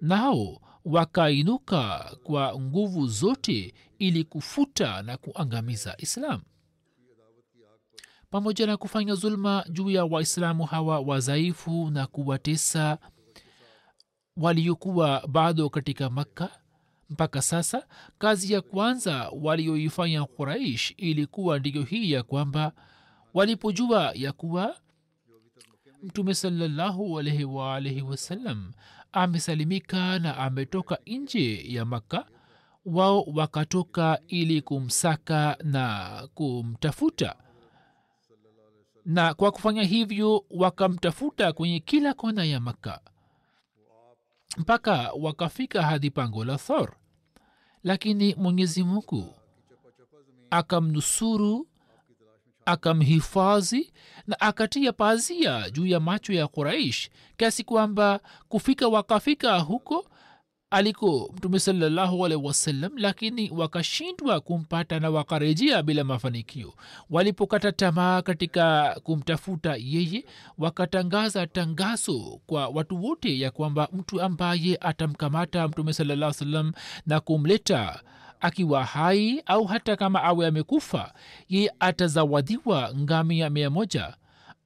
nao 0.00 0.60
wakainuka 0.84 2.16
kwa 2.22 2.60
nguvu 2.60 3.06
zote 3.06 3.74
ili 3.98 4.24
kufuta 4.24 5.02
na 5.02 5.16
kuangamiza 5.16 5.94
islam 5.98 6.40
pamoja 8.30 8.66
na 8.66 8.76
kufanya 8.76 9.14
zuluma 9.14 9.64
juu 9.70 9.90
ya 9.90 10.04
waislamu 10.04 10.64
hawa 10.64 11.00
wadhaifu 11.00 11.90
na 11.90 12.06
kuwatesa 12.06 12.98
waliokuwa 14.36 15.26
bado 15.28 15.70
katika 15.70 16.10
makka. 16.10 16.48
Mpaka 17.10 17.42
sasa 17.42 17.86
kazi 18.18 18.52
ya 18.52 18.60
kwanza 18.60 19.30
walioifanya 19.42 20.24
quraish 20.24 20.94
ilikuwa 20.96 21.58
ndiyo 21.58 21.82
hii 21.82 22.12
ya 22.12 22.22
kwamba 22.22 22.72
walipojua 23.34 24.12
ya 24.14 24.32
kuwa 24.32 24.76
mtume 26.02 26.34
salallahu 26.34 27.18
alaihi 27.18 27.44
waalaihi 27.44 28.02
wasallam 28.02 28.72
amesalimika 29.12 30.18
na 30.18 30.36
ametoka 30.36 30.98
nje 31.06 31.72
ya 31.72 31.84
makka 31.84 32.26
wao 32.84 33.22
wakatoka 33.22 34.18
ili 34.28 34.62
kumsaka 34.62 35.56
na 35.64 36.10
kumtafuta 36.34 37.36
na 39.10 39.34
kwa 39.34 39.52
kufanya 39.52 39.82
hivyo 39.82 40.44
wakamtafuta 40.50 41.52
kwenye 41.52 41.80
kila 41.80 42.14
kona 42.14 42.44
ya 42.44 42.60
makka 42.60 43.00
mpaka 44.56 45.12
wakafika 45.20 45.82
hadi 45.82 46.10
pango 46.10 46.44
la 46.44 46.58
thor. 46.58 46.92
Lakini 47.84 48.34
mwenyezi 48.34 48.82
mungu 48.82 49.34
akamnusuru 50.50 51.66
akamhifadhi 52.64 53.92
na 54.26 54.40
akatia 54.40 54.92
pazia 54.92 55.70
juu 55.70 55.86
ya 55.86 56.00
macho 56.00 56.32
ya 56.32 56.48
quraish 56.48 57.10
kiasi 57.36 57.64
kwamba 57.64 58.20
kufika 58.48 58.88
wakafika 58.88 59.58
huko 59.58 60.06
aliko 60.70 61.30
mtume 61.36 61.58
salallahu 61.58 62.24
alaihi 62.26 62.46
wasallam 62.46 62.92
lakini 62.96 63.50
wakashindwa 63.50 64.40
kumpata 64.40 65.00
na 65.00 65.10
wakarejea 65.10 65.82
bila 65.82 66.04
mafanikio. 66.04 66.74
Walipokata 67.10 67.72
tamaa 67.72 68.22
katika 68.22 68.96
kumtafuta 69.04 69.76
yeye 69.78 70.24
wakatangaza 70.58 71.46
tangazo 71.46 72.40
kwa 72.46 72.68
watu 72.68 73.04
wote 73.04 73.38
ya 73.38 73.50
kwamba 73.50 73.88
mtu 73.92 74.22
ambaye 74.22 74.76
atamkamata 74.80 75.68
mtume 75.68 75.92
salaa 75.92 76.32
salam 76.32 76.72
na 77.06 77.20
kumleta 77.20 78.02
akiwa 78.40 78.84
hai 78.84 79.42
au 79.46 79.64
hata 79.64 79.96
kama 79.96 80.22
awe 80.22 80.46
amekufa 80.46 81.12
ye 81.48 81.72
atazawadiwa 81.80 82.92
ngamia 82.98 83.50
mia 83.50 83.70
moja 83.70 84.14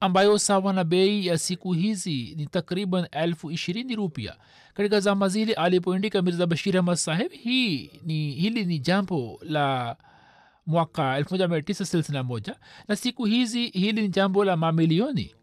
ambayo 0.05 0.39
sawa 0.39 0.73
na 0.73 0.83
bei 0.83 1.25
ya 1.27 1.37
siku 1.37 1.73
hizi 1.73 2.33
ni 2.37 2.45
takriban 2.47 3.07
elfu 3.11 3.51
ishirini 3.51 3.95
rupia. 3.95 4.35
Katika 4.73 4.99
zama 4.99 5.27
zile 5.29 5.53
alipoandika 5.53 6.21
mirza 6.21 6.47
bashir 6.47 6.77
ahmad 6.77 6.95
saheb 6.95 7.31
hii 7.31 7.91
ni 8.03 8.31
hili 8.31 8.65
ni 8.65 8.79
jambo 8.79 9.39
la 9.43 9.95
mwaka 10.65 11.19
1961 11.19 12.55
na 12.87 12.95
siku 12.95 13.25
hizi 13.25 13.67
hili 13.67 14.01
ni 14.01 14.07
jambo 14.09 14.45
la 14.45 14.57
mamilioni. 14.57 15.35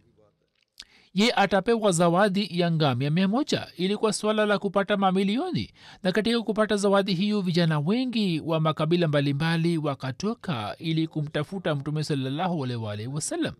Ye 1.14 1.32
atapewa 1.32 1.92
zawadi 1.92 2.48
ya 2.60 2.70
ngamia 2.70 3.10
mia 3.10 3.28
moja. 3.28 3.66
Ilikuwa 3.76 4.12
swala 4.12 4.46
la 4.46 4.58
kupata 4.58 4.96
mamilioni. 4.96 5.70
Na 6.02 6.12
katika 6.12 6.40
kupata 6.42 6.76
zawadi 6.76 7.14
hiyo 7.14 7.40
vijana 7.40 7.78
wengi 7.80 8.40
wa 8.40 8.60
makabila 8.60 9.08
mbalimbali 9.08 9.78
wakatoka 9.78 10.76
ili 10.78 11.06
kumtafuta 11.06 11.74
mtume 11.74 12.04
salallahu 12.04 12.60
wasalam 12.60 13.14
wasallam 13.14 13.54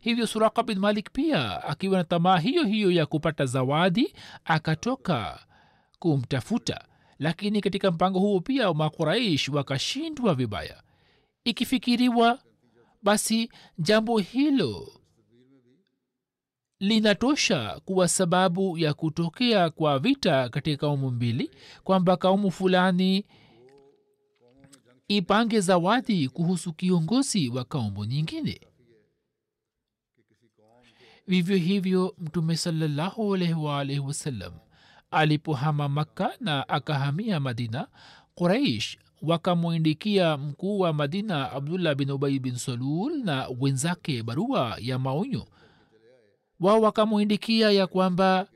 hivyo 0.00 0.26
suraka 0.26 0.62
bin 0.62 0.78
malik 0.78 1.10
pia 1.12 1.64
akiwa 1.64 1.98
na 1.98 2.04
tamaa 2.04 2.38
hiyo 2.38 2.64
hiyo 2.64 2.90
ya 2.90 3.06
kupata 3.06 3.46
zawadi 3.46 4.14
akatoka 4.44 5.46
kumtafuta. 5.98 6.84
Lakini 7.18 7.60
katika 7.60 7.90
mpango 7.90 8.18
huo 8.18 8.40
pia 8.40 8.74
makuraish 8.74 9.48
wakashindwa 9.48 10.34
vibaya. 10.34 10.82
Ikifikiriwa 11.44 12.38
basi 13.02 13.50
jambo 13.78 14.18
hilo 14.18 14.92
linatosha 16.80 17.80
kuwa 17.84 18.08
sababu 18.08 18.78
ya 18.78 18.94
kutokea 18.94 19.70
kwa 19.70 19.98
vita 19.98 20.48
katika 20.48 20.76
kaumu 20.76 21.10
mbili 21.10 21.50
kwamba 21.84 22.16
kaumu 22.16 22.50
fulani 22.50 23.24
ipange 25.08 25.60
zawadi 25.60 26.28
kuhusu 26.28 26.72
kiongozi 26.72 27.48
wa 27.48 27.64
kaumu 27.64 28.04
nyingine 28.04 28.60
vivyo 31.30 31.56
hivyo 31.56 32.14
mtume 32.18 32.56
salallahu 32.56 33.34
alaihi 33.34 33.54
waalaihi 33.54 34.02
alipohama 35.10 35.88
makka 35.88 36.32
na 36.40 36.68
akahamia 36.68 37.40
madina 37.40 37.88
quraish 38.34 38.98
wakamwindikia 39.22 40.36
mkuu 40.36 40.78
wa 40.78 40.92
madina 40.92 41.52
abdullah 41.52 41.94
bin 41.94 42.10
ubai 42.10 42.38
bin 42.38 42.56
salul 42.56 43.24
na 43.24 43.48
wenzake 43.60 44.22
barua 44.22 44.76
ya 44.80 44.98
maonyo. 44.98 45.46
Wao 46.60 46.80
wakamwindikia 46.80 47.70
ya 47.70 47.86
kwamba 47.86 48.46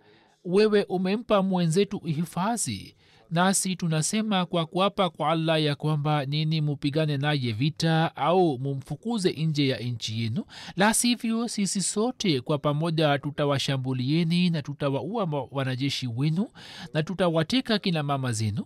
wewe 0.44 0.82
umempa 0.82 1.42
mwenzetu 1.42 1.98
hifadhi 1.98 2.96
nasi 3.38 3.76
tunasema 3.76 4.46
kwa 4.46 4.66
kuapa 4.66 5.10
kwa 5.10 5.30
allah 5.30 5.62
ya 5.62 5.74
kwamba 5.74 6.26
nini 6.26 6.60
mupigane 6.60 7.16
naye 7.16 7.52
vita 7.52 8.16
au 8.16 8.58
mumfukuze 8.58 9.32
nje 9.32 9.68
ya 9.68 9.78
nchi 9.78 10.22
yenu. 10.22 10.44
La 10.76 10.94
sivyo 10.94 11.48
sisi 11.48 11.80
sote 11.82 12.40
kwa 12.40 12.58
pamoja 12.58 13.18
tutawashambulieni 13.18 14.50
na 14.50 14.62
tutawaua 14.62 15.48
wanajeshi 15.50 16.06
wenu 16.16 16.48
na 16.94 17.02
tutawateka 17.02 17.78
kina 17.78 18.02
mama 18.02 18.32
zenu. 18.32 18.64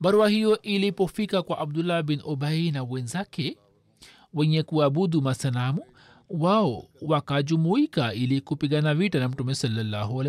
Barua 0.00 0.28
hiyo 0.28 0.62
ilipofika 0.62 1.42
kwa 1.42 1.58
abdullah 1.58 2.02
bin 2.02 2.20
obai 2.24 2.70
na 2.70 2.82
wenzake 2.82 3.56
wenye 4.34 4.62
kuabudu 4.62 5.22
masanamu 5.22 5.82
wao 6.32 6.84
wakajumuika 7.02 8.14
ili 8.14 8.40
kupigana 8.40 8.94
vita 8.94 9.18
na 9.20 9.28
mtume 9.28 9.54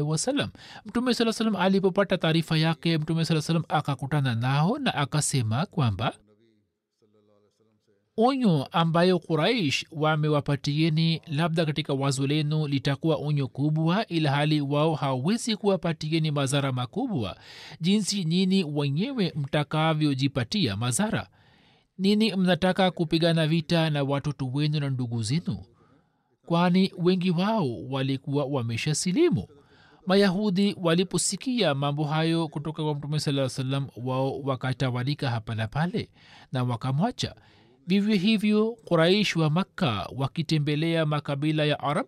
wasallam. 0.02 0.50
Mtume 0.86 1.14
saa 1.14 1.34
salam 1.34 1.56
alipopata 1.56 2.18
taarifa 2.18 2.58
yake 2.58 2.98
mtume 2.98 3.26
saa 3.26 3.42
salam 3.42 3.64
akakutana 3.70 4.36
nao 4.36 4.78
na 4.80 4.96
akasema 4.96 5.66
kwamba 5.66 6.14
onyo 8.18 8.68
ambayo 8.72 9.20
quraish 9.20 9.86
wamewapatieni 9.92 11.22
labda 11.28 11.66
katika 11.66 11.94
wazo 11.94 12.28
lenu 12.28 12.68
litakuwa 12.68 13.16
onyo 13.16 13.48
kubwa 13.48 14.08
ila 14.08 14.32
hali 14.32 14.62
wao 14.62 14.96
hawezi 14.96 15.56
kuwapatieni 15.56 16.32
madhara 16.32 16.72
makubwa. 16.72 17.38
Jinsi 17.82 18.24
nini 18.24 18.64
wenyewe 18.64 19.34
mtakavyojipatia 19.36 20.76
madhara. 20.78 21.28
Nini 21.98 22.36
mnataka 22.36 22.92
kupigana 22.92 23.48
vita 23.48 23.90
na 23.90 24.04
watoto 24.04 24.46
wenu 24.54 24.80
na 24.80 24.90
ndugu 24.90 25.24
zenu 25.24 25.58
kwani 26.46 26.92
wengi 26.98 27.32
wao 27.32 27.84
walikuwa 27.90 28.46
wamesha 28.46 28.96
silimu 28.96 29.48
mayahudi 30.06 30.76
waliposikia 30.82 31.76
mambo 31.76 32.04
hayo 32.04 32.48
kutoka 32.48 32.84
kwa 32.84 32.96
mtume 32.96 33.20
saa 33.20 33.50
salam 33.50 33.88
wao 33.98 34.40
wakatawalika 34.42 35.30
hapa 35.30 35.56
na 35.56 35.68
pale 35.68 36.10
na 36.52 36.64
wakamwacha. 36.64 37.36
Vivyo 37.88 38.16
hivyo 38.16 38.72
quraish 38.86 39.36
wa 39.36 39.50
makka 39.50 40.10
wakitembelea 40.16 41.06
makabila 41.06 41.66
ya 41.66 41.80
arab 41.80 42.06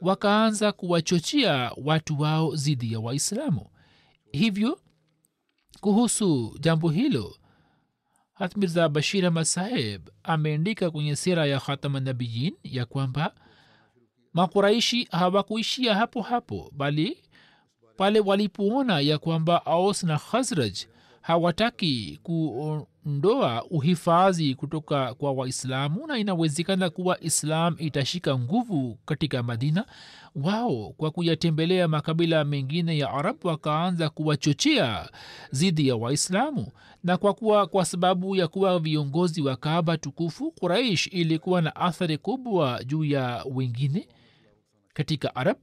wakaanza 0.00 0.72
kuwachochea 0.72 1.72
watu 1.84 2.20
wao 2.20 2.54
dhidi 2.56 2.92
ya 2.92 3.00
waislamu. 3.00 3.66
Hivyo 4.32 4.78
kuhusu 5.80 6.56
jambo 6.60 6.88
hilo 6.90 7.36
hatmirza 8.34 8.88
bashir 8.88 9.26
ahmad 9.26 9.44
saheb 9.44 10.08
ameandika 10.22 10.90
kwenye 10.90 11.16
sira 11.16 11.46
ya 11.46 11.60
khatamanabiyin 11.60 12.54
ya 12.62 12.84
kwamba 12.86 13.34
makuraishi 14.34 15.08
hawakuishia 15.10 15.94
hapo 15.94 16.22
hapo 16.22 16.70
bali 16.76 17.18
pale 17.96 18.20
walipoona 18.20 19.00
ya 19.00 19.18
kwamba 19.18 19.66
aus 19.66 20.02
na 20.04 20.18
khazraj 20.18 20.78
hawataki 21.20 22.20
kuondoa 22.22 23.64
uhifadhi 23.70 24.54
kutoka 24.54 25.14
kwa 25.14 25.32
waislamu 25.32 26.06
na 26.06 26.18
inawezekana 26.18 26.90
kuwa 26.90 27.20
islam 27.20 27.76
itashika 27.78 28.38
nguvu 28.38 28.98
katika 29.06 29.42
madina 29.42 29.84
wao 30.36 30.94
kwa 30.96 31.10
kuyatembelea 31.10 31.88
makabila 31.88 32.44
mengine 32.44 32.98
ya 32.98 33.10
arab 33.10 33.36
wakaanza 33.44 34.08
kuwachochea 34.08 35.08
dhidi 35.52 35.88
ya 35.88 35.96
waislamu. 35.96 36.66
Na 37.04 37.16
kwa 37.16 37.34
kuwa 37.34 37.66
kwa 37.66 37.84
sababu 37.84 38.36
ya 38.36 38.48
kuwa 38.48 38.78
viongozi 38.78 39.42
wa 39.42 39.56
kaaba 39.56 39.96
tukufu 39.96 40.50
quraish 40.50 41.06
ilikuwa 41.06 41.62
na 41.62 41.76
athari 41.76 42.18
kubwa 42.18 42.84
juu 42.84 43.04
ya 43.04 43.44
wengine 43.54 44.08
katika 44.94 45.36
arab 45.36 45.56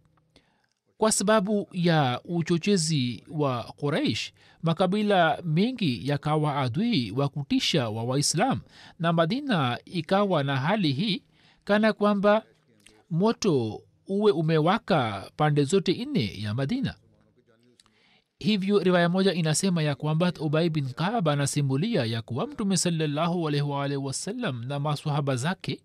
kwa 0.98 1.12
sababu 1.12 1.68
ya 1.74 2.22
uchochezi 2.26 3.24
wa 3.32 3.64
quraish. 3.64 4.34
Makabila 4.64 5.42
mengi 5.46 6.08
yakawa 6.10 6.56
adui 6.56 7.12
wa 7.12 7.30
kutisha 7.30 7.90
wa 7.90 8.04
waislam 8.04 8.60
na 9.00 9.14
madina 9.14 9.80
ikawa 9.86 10.44
na 10.44 10.58
hali 10.58 10.92
hii 10.94 11.24
kana 11.64 11.94
kwamba 11.94 12.44
moto 13.10 13.82
uwe 14.08 14.32
umewaka 14.32 15.32
pande 15.38 15.64
zote 15.64 16.06
nne 16.06 16.42
ya 16.42 16.54
madina. 16.54 16.96
Hivyo 18.40 18.80
riwaya 18.80 19.10
moja 19.10 19.34
inasema 19.34 19.84
ya 19.84 19.96
kwamba 19.96 20.34
ubai 20.40 20.70
bin 20.70 20.90
kaab 20.90 21.30
anasimulia 21.30 22.06
ya 22.06 22.22
kuwa 22.22 22.48
mtume 22.48 22.78
salallahu 22.78 23.48
alaihi 23.48 23.68
waalihi 23.70 23.98
wasallam 24.06 24.64
na 24.68 24.80
masahaba 24.80 25.36
zake 25.36 25.82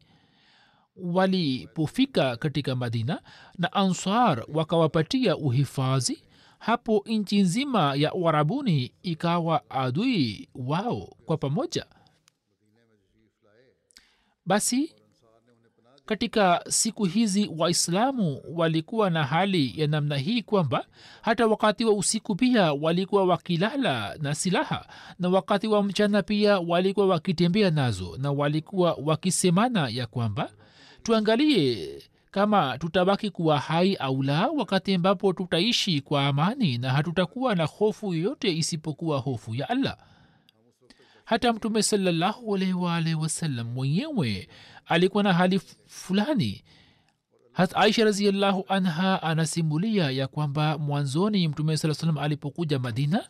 walipofika 0.97 2.37
katika 2.37 2.75
madina 2.77 3.23
na 3.59 3.73
ansar 3.73 4.45
wakawapatia 4.49 5.37
uhifadhi 5.37 6.23
hapo 6.59 7.03
nchi 7.07 7.41
nzima 7.41 7.95
ya 7.95 8.15
uarabuni 8.15 8.93
ikawa 9.03 9.71
adui 9.71 10.49
wao 10.55 11.17
kwa 11.27 11.37
pamoja. 11.37 11.87
Basi 14.47 14.95
katika 16.07 16.65
siku 16.69 17.05
hizi 17.05 17.51
waislamu 17.59 18.43
walikuwa 18.55 19.11
na 19.11 19.25
hali 19.25 19.81
ya 19.81 19.87
namna 19.87 20.17
hii 20.17 20.43
kwamba 20.43 20.87
hata 21.23 21.47
wakati 21.47 21.85
wa 21.85 21.93
usiku 21.93 22.35
pia 22.37 22.73
walikuwa 22.73 23.25
wakilala 23.25 24.17
na 24.21 24.35
silaha 24.35 24.87
na 25.19 25.29
wakati 25.29 25.67
wa 25.67 25.83
mchana 25.83 26.23
pia 26.23 26.59
walikuwa 26.59 27.07
wakitembea 27.07 27.71
nazo 27.71 28.17
na 28.19 28.33
walikuwa 28.33 28.95
wakisemana 29.05 29.89
ya 29.89 30.07
kwamba 30.07 30.51
tuangalie 31.07 32.03
kama 32.31 32.79
tutabaki 32.79 33.31
kuwa 33.31 33.59
hai 33.59 33.95
au 33.95 34.23
la 34.23 34.49
wakati 34.49 34.95
ambapo 34.95 35.33
tutaishi 35.33 36.01
kwa 36.01 36.27
amani 36.27 36.79
na 36.79 36.92
hatutakuwa 36.92 37.55
na 37.55 37.64
hofu 37.64 38.14
yoyote 38.14 38.57
isipokuwa 38.57 39.19
hofu 39.19 39.55
ya 39.55 39.69
allah. 39.69 39.97
Hata 41.25 41.53
mtume 41.53 41.83
salallahu 41.83 42.57
alaihi 42.57 43.14
wasallam 43.14 43.66
mwenyewe 43.73 44.49
alikuwa 44.87 45.23
na 45.23 45.33
hali 45.33 45.61
fulani. 45.87 46.64
Aisha 47.75 48.05
raziallahu 48.05 48.64
anha 48.69 49.23
anasimulia 49.23 50.11
ya 50.11 50.27
kwamba 50.29 50.79
mwanzoni 50.79 51.49
mtume 51.49 51.77
saa 51.77 51.95
salam 51.95 52.19
alipokuja 52.19 52.79
madina 52.79 53.29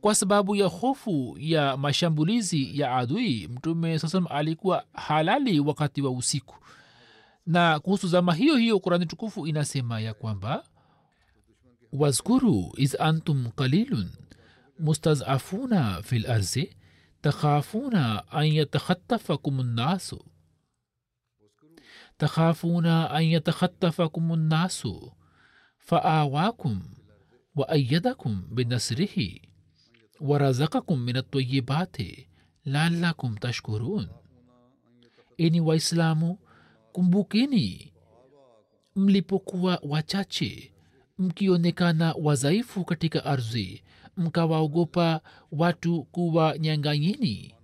kwa 0.00 0.14
sababu 0.14 0.56
ya 0.56 0.66
hofu 0.66 1.36
ya 1.40 1.76
mashambulizi 1.76 2.80
ya 2.80 2.96
adui 2.96 3.48
mtume 3.48 3.98
saa 3.98 4.08
salam 4.08 4.26
alikuwa 4.30 4.84
halali 4.92 5.60
wakati 5.60 6.02
wa 6.02 6.10
usiku 6.10 6.54
na 7.46 7.80
kuhusu 7.80 8.08
zama 8.08 8.34
hiyo 8.34 8.56
hiyo 8.56 8.80
kurani 8.80 9.06
tukufu 9.06 9.46
inasema 9.46 10.00
ya 10.00 10.14
kwamba 10.14 10.64
wazkuru 11.92 12.72
iz 12.76 13.00
antum 13.00 13.50
qalilun 13.50 14.10
mustazafuna 14.78 16.02
fi 16.02 16.18
larzi 16.18 16.76
takhafuna 17.20 18.28
an 18.30 18.46
yatakhatafakum 18.52 19.62
nnasu 19.62 20.24
takhafuna 22.16 23.10
an 23.10 23.24
yatakhatafakum 23.24 24.36
nnasu 24.36 25.12
faawakum 25.78 26.82
waayadakum 27.56 28.42
binasrihi 28.54 29.48
warazakakum 30.20 31.00
min 31.04 31.16
altayibati 31.16 32.28
laalakum 32.64 33.36
tashkurun 33.36 34.08
ini 35.36 35.60
waislamu 35.60 36.38
kumbukeni 36.98 37.92
mlipokuwa 38.96 39.80
wachache 39.82 40.72
mkionekana 41.18 42.14
wadhaifu 42.18 42.84
katika 42.84 43.24
ardhi 43.24 43.82
mkawaogopa 44.16 45.20
watu 45.52 46.02
kuwa 46.04 46.58
nyanganyini. 46.58 47.54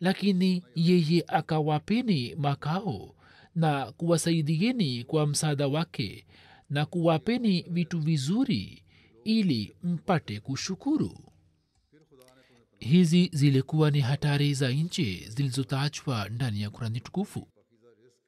Lakini 0.00 0.62
yeye 0.74 1.24
akawapeni 1.26 2.34
makao 2.34 3.14
na 3.54 3.92
kuwasaidieni 3.92 5.04
kwa 5.04 5.26
msaada 5.26 5.68
wake 5.68 6.26
na 6.70 6.86
kuwapeni 6.86 7.62
vitu 7.70 8.00
vizuri 8.00 8.82
ili 9.24 9.76
mpate 9.82 10.40
kushukuru. 10.40 11.18
Hizi 12.78 13.30
zilikuwa 13.32 13.90
ni 13.90 14.00
hatari 14.00 14.54
za 14.54 14.70
nchi 14.70 15.26
zilizotajwa 15.28 16.28
ndani 16.28 16.62
ya 16.62 16.70
kurani 16.70 17.00
tukufu 17.00 17.48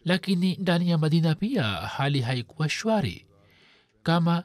lakini 0.09 0.57
ndani 0.57 0.91
ya 0.91 0.99
madina 0.99 1.35
pia 1.35 1.63
hali 1.65 2.21
haikuwa 2.21 2.69
shwari. 2.69 3.27
Kama 4.03 4.45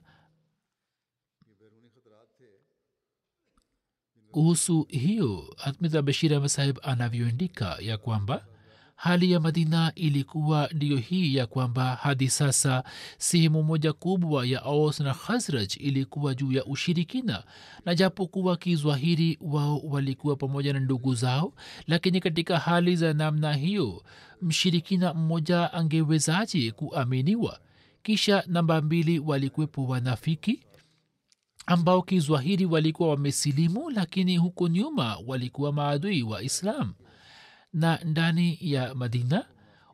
kuhusu 4.32 4.84
hiyo 4.90 5.56
hatmidha 5.58 6.02
bashir 6.02 6.50
sahib 6.50 6.80
anavyoandika 6.82 7.78
ya 7.80 7.98
kwamba 7.98 8.46
hali 9.04 9.32
ya 9.32 9.40
madina 9.40 9.92
ilikuwa 9.96 10.70
ndiyo 10.74 10.98
hii 10.98 11.36
ya 11.36 11.48
kwamba 11.48 11.96
hadi 11.96 12.30
sasa 12.30 12.84
sehemu 13.18 13.64
moja 13.64 13.94
kubwa 13.94 14.46
ya 14.46 14.64
aus 14.64 15.00
na 15.00 15.14
khazraj 15.14 15.74
ilikuwa 15.78 16.36
juu 16.36 16.52
ya 16.52 16.66
ushirikina 16.66 17.44
na 17.86 17.96
japokuwa 17.96 18.58
kizwahiri 18.58 19.38
wao 19.42 19.80
walikuwa 19.80 20.36
pamoja 20.36 20.74
na 20.74 20.80
ndugu 20.80 21.16
zao 21.16 21.54
lakini 21.88 22.20
katika 22.20 22.60
hali 22.60 22.96
za 22.96 23.14
namna 23.14 23.54
hiyo 23.54 24.04
mshirikina 24.42 25.14
mmoja 25.14 25.74
angewezaje 25.74 26.72
kuaminiwa? 26.72 27.60
Kisha 28.04 28.44
namba 28.48 28.82
mbili 28.82 29.20
walikuwepo 29.20 29.88
wanafiki 29.88 30.60
ambao 31.66 32.02
kizwahiri 32.02 32.66
walikuwa 32.66 33.10
wamesilimu 33.10 33.90
lakini 33.90 34.38
huko 34.38 34.68
nyuma 34.68 35.18
walikuwa 35.28 35.74
maadui 35.74 36.24
wa 36.24 36.44
islam 36.44 36.94
na 37.74 38.00
ndani 38.06 38.58
ya 38.62 38.96
madina 38.96 39.46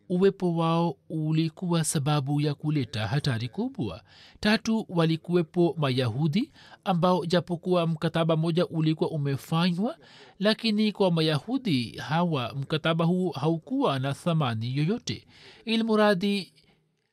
uwepo 0.09 0.55
wao 0.55 0.97
ulikuwa 1.09 1.83
sababu 1.83 2.41
ya 2.41 2.53
kuleta 2.53 3.07
hatari 3.07 3.47
kubwa. 3.49 4.01
Tatu 4.39 4.85
walikuwepo 4.89 5.75
mayahudi 5.77 6.51
ambao 6.83 7.25
japokuwa 7.25 7.87
mkataba 7.87 8.35
moja 8.37 8.67
ulikuwa 8.67 9.09
umefanywa 9.09 9.97
lakini 10.39 10.91
kwa 10.91 11.11
mayahudi 11.11 11.97
hawa 11.97 12.53
mkataba 12.53 13.05
huu 13.05 13.29
haukuwa 13.29 13.99
na 13.99 14.13
thamani 14.13 14.77
yoyote. 14.77 15.27
Ilmuradhi 15.65 16.53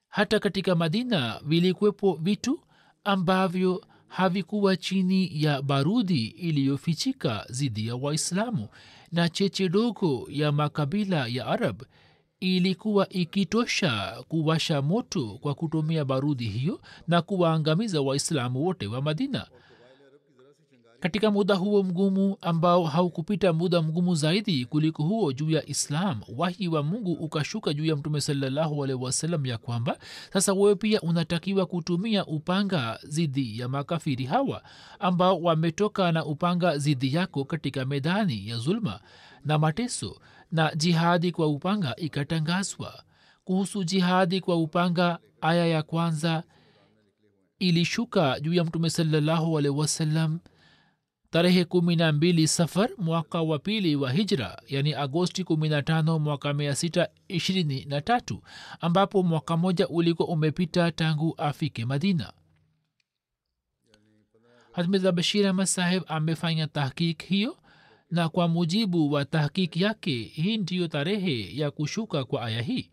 hata 0.08 0.38
katika 0.38 0.74
madina 0.74 1.40
vilikuwepo 1.44 2.18
vitu 2.22 2.60
ambavyo 3.04 3.84
havikuwa 4.08 4.76
chini 4.76 5.42
ya 5.42 5.62
barudi 5.62 6.26
iliyofichika 6.26 7.46
dhidi 7.50 7.86
ya 7.86 7.96
waislamu 7.96 8.68
na 9.12 9.28
cheche 9.28 9.68
dogo 9.68 10.26
ya 10.30 10.52
makabila 10.52 11.26
ya 11.26 11.46
arab 11.46 11.82
ilikuwa 12.40 13.08
ikitosha 13.08 14.22
kuwasha 14.28 14.82
moto 14.82 15.38
kwa 15.40 15.54
kutumia 15.54 16.04
barudhi 16.04 16.44
hiyo 16.44 16.80
na 17.08 17.22
kuwaangamiza 17.22 18.00
waislamu 18.00 18.64
wote 18.64 18.86
wa 18.86 19.02
madina 19.02 19.46
katika 21.00 21.30
muda 21.30 21.54
huo 21.54 21.82
mgumu 21.82 22.36
ambao 22.40 22.84
haukupita 22.84 23.52
muda 23.52 23.82
mgumu 23.82 24.14
zaidi 24.14 24.64
kuliko 24.64 25.02
huo 25.02 25.32
juu 25.32 25.50
ya 25.50 25.66
islam 25.68 26.20
wahi 26.36 26.68
wa 26.68 26.82
mungu 26.82 27.12
ukashuka 27.12 27.72
juu 27.74 27.84
ya 27.84 27.96
mtume 27.96 28.20
salallahu 28.20 28.84
alaihi 28.84 29.48
ya 29.48 29.58
kwamba 29.58 29.98
sasa 30.32 30.52
wewe 30.52 30.74
pia 30.74 31.00
unatakiwa 31.00 31.66
kutumia 31.66 32.26
upanga 32.26 32.98
zidi 33.02 33.58
ya 33.60 33.68
makafiri 33.68 34.24
hawa 34.24 34.62
ambao 34.98 35.40
wametoka 35.42 36.12
na 36.12 36.24
upanga 36.24 36.78
zidi 36.78 37.14
yako 37.14 37.44
katika 37.44 37.84
medani 37.84 38.48
ya 38.48 38.56
zulma 38.56 39.00
na 39.44 39.58
mateso 39.58 40.20
na 40.52 40.74
jihadi 40.74 41.32
kwa 41.32 41.46
upanga 41.46 41.96
ikatangazwa. 41.96 43.02
Kuhusu 43.44 43.84
jihadi 43.84 44.40
kwa 44.40 44.56
upanga 44.56 45.18
aya 45.40 45.66
ya 45.66 45.82
kwanza 45.82 46.42
ilishuka 47.58 48.40
juu 48.40 48.54
ya 48.54 48.64
mtume 48.64 48.90
salallahu 48.90 49.58
alaihi 49.58 49.78
wasallam 49.78 50.38
tarehe 51.36 51.64
kumi 51.64 51.96
na 51.96 52.12
mbili 52.12 52.48
safar 52.48 52.90
mwaka 52.98 53.42
wa 53.42 53.58
pili 53.58 53.96
wa 53.96 54.12
hijra 54.12 54.62
yani 54.68 54.94
agosti 54.94 55.44
kumi 55.44 55.68
na 55.68 55.82
tano 55.82 56.18
mwaka 56.18 56.54
mia 56.54 56.74
sita 56.74 57.08
ishirini 57.28 57.84
na 57.84 58.00
tatu 58.00 58.42
ambapo 58.80 59.22
mwaka 59.22 59.56
moja 59.56 59.88
ulikuwa 59.88 60.28
umepita 60.28 60.92
tangu 60.92 61.34
afike 61.38 61.84
madina. 61.84 62.32
Hazmiza 64.72 65.12
bashir 65.12 65.46
ahmad 65.46 65.66
saheb 65.66 66.02
amefanya 66.06 66.66
tahkik 66.66 67.22
hiyo 67.24 67.56
na 68.10 68.28
kwa 68.28 68.48
mujibu 68.48 69.12
wa 69.12 69.24
tahkik 69.24 69.76
yake 69.76 70.22
hii 70.22 70.56
ndiyo 70.56 70.88
tarehe 70.88 71.56
ya 71.56 71.70
kushuka 71.70 72.24
kwa 72.24 72.42
aya 72.42 72.62
hii 72.62 72.90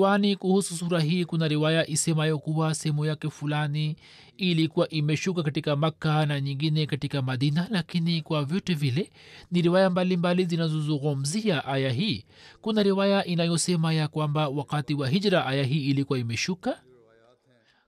kwani 0.00 0.36
kuhusu 0.36 0.76
sura 0.76 1.00
hii 1.00 1.24
kuna 1.24 1.48
riwaya 1.48 1.86
isemayo 1.90 2.38
kuwa 2.38 2.74
sehemu 2.74 3.04
yake 3.04 3.30
fulani 3.30 3.96
ilikuwa 4.36 4.88
imeshuka 4.88 5.42
katika 5.42 5.76
makka 5.76 6.26
na 6.26 6.40
nyingine 6.40 6.86
katika 6.86 7.22
madina 7.22 7.66
lakini 7.70 8.22
kwa 8.22 8.44
vyote 8.44 8.74
vile 8.74 9.10
ni 9.50 9.62
riwaya 9.62 9.90
mbalimbali 9.90 10.44
zinazozungumzia 10.44 11.64
aya 11.64 11.90
hii. 11.92 12.24
Kuna 12.60 12.82
riwaya 12.82 13.24
inayosema 13.24 13.92
ya 13.92 14.08
kwamba 14.08 14.48
wakati 14.48 14.94
wa 14.94 15.08
hijra 15.08 15.46
aya 15.46 15.64
hii 15.64 15.90
ilikuwa 15.90 16.18
imeshuka 16.18 16.80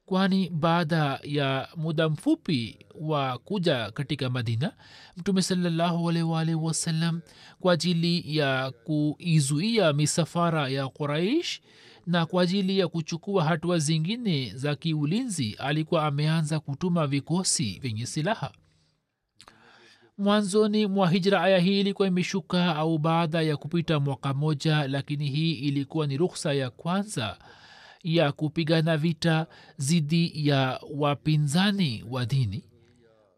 kwani 0.06 0.50
baada 0.50 1.20
ya 1.22 1.68
muda 1.76 2.08
mfupi 2.08 2.78
wa 3.00 3.38
kuja 3.38 3.90
katika 3.90 4.30
madina 4.30 4.72
mtume 5.16 5.42
salllahualwalhi 5.42 6.54
wasalam 6.54 7.20
kwa 7.60 7.72
ajili 7.72 8.36
ya 8.36 8.70
kuizuia 8.70 9.92
misafara 9.92 10.68
ya 10.68 10.88
quraish 10.88 11.60
na 12.06 12.26
kwa 12.26 12.42
ajili 12.42 12.78
ya 12.78 12.88
kuchukua 12.88 13.44
hatua 13.44 13.78
zingine 13.78 14.52
za 14.54 14.74
kiulinzi 14.74 15.54
alikuwa 15.58 16.06
ameanza 16.06 16.60
kutuma 16.60 17.06
vikosi 17.06 17.78
vyenye 17.82 18.06
silaha. 18.06 18.52
Mwanzoni 20.18 20.86
mwa 20.86 21.10
hijra 21.10 21.42
aya 21.42 21.58
hii 21.58 21.80
ilikuwa 21.80 22.08
imeshuka 22.08 22.76
au 22.76 22.98
baada 22.98 23.42
ya 23.42 23.56
kupita 23.56 24.00
mwaka 24.00 24.34
moja 24.34 24.88
lakini 24.88 25.28
hii 25.28 25.52
ilikuwa 25.52 26.06
ni 26.06 26.16
ruksa 26.16 26.52
ya 26.54 26.70
kwanza 26.70 27.38
ya 28.02 28.32
kupigana 28.32 28.96
vita 28.96 29.46
dhidi 29.78 30.48
ya 30.48 30.80
wapinzani 30.94 32.04
wa 32.10 32.26
dini 32.26 32.64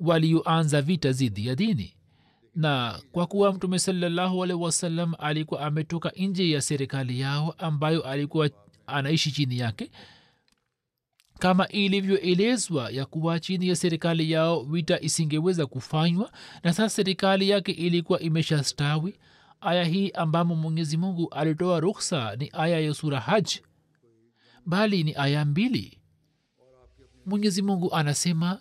walioanza 0.00 0.83
vita 0.83 1.12
dhidi 1.12 1.46
ya 1.46 1.55
dini 1.55 1.94
na 2.55 3.01
kwa 3.12 3.27
kuwa 3.27 3.53
mtume 3.53 3.79
salallahu 3.79 4.45
alehi 4.45 4.61
wasallam 4.62 5.14
alikuwa 5.19 5.61
ametoka 5.61 6.12
nje 6.17 6.51
ya 6.51 6.61
serikali 6.61 7.21
yao 7.21 7.55
ambayo 7.59 8.03
alikuwa 8.03 8.51
anaishi 8.87 9.33
chini 9.33 9.59
yake 9.59 9.90
kama 11.38 11.69
ilivyoelezwa 11.69 12.90
ya 12.90 13.07
kuwa 13.07 13.40
chini 13.40 13.69
ya 13.69 13.77
serikali 13.77 14.31
yao 14.31 14.62
vita 14.62 15.01
isingeweza 15.01 15.67
kufanywa 15.67 16.33
na 16.62 16.73
sasa 16.73 16.88
serikali 16.88 17.49
yake 17.49 17.73
ilikuwa 17.73 18.21
imeshastawi 18.21 19.14
aya 19.61 19.85
hii 19.85 20.11
ambamo 20.11 20.55
mwenyezi 20.55 20.97
mungu 20.97 21.29
alitoa 21.31 21.81
ruksa 21.81 22.37
ni 22.37 22.51
aya 22.53 22.81
ya 22.81 22.95
sura 22.95 23.21
haj 23.21 23.49
bali 24.67 25.05
ni 25.05 25.14
aya 25.17 25.45
mbili. 25.45 25.99
Mwenyezi 27.27 27.62
mungu 27.62 27.95
anasema 27.95 28.61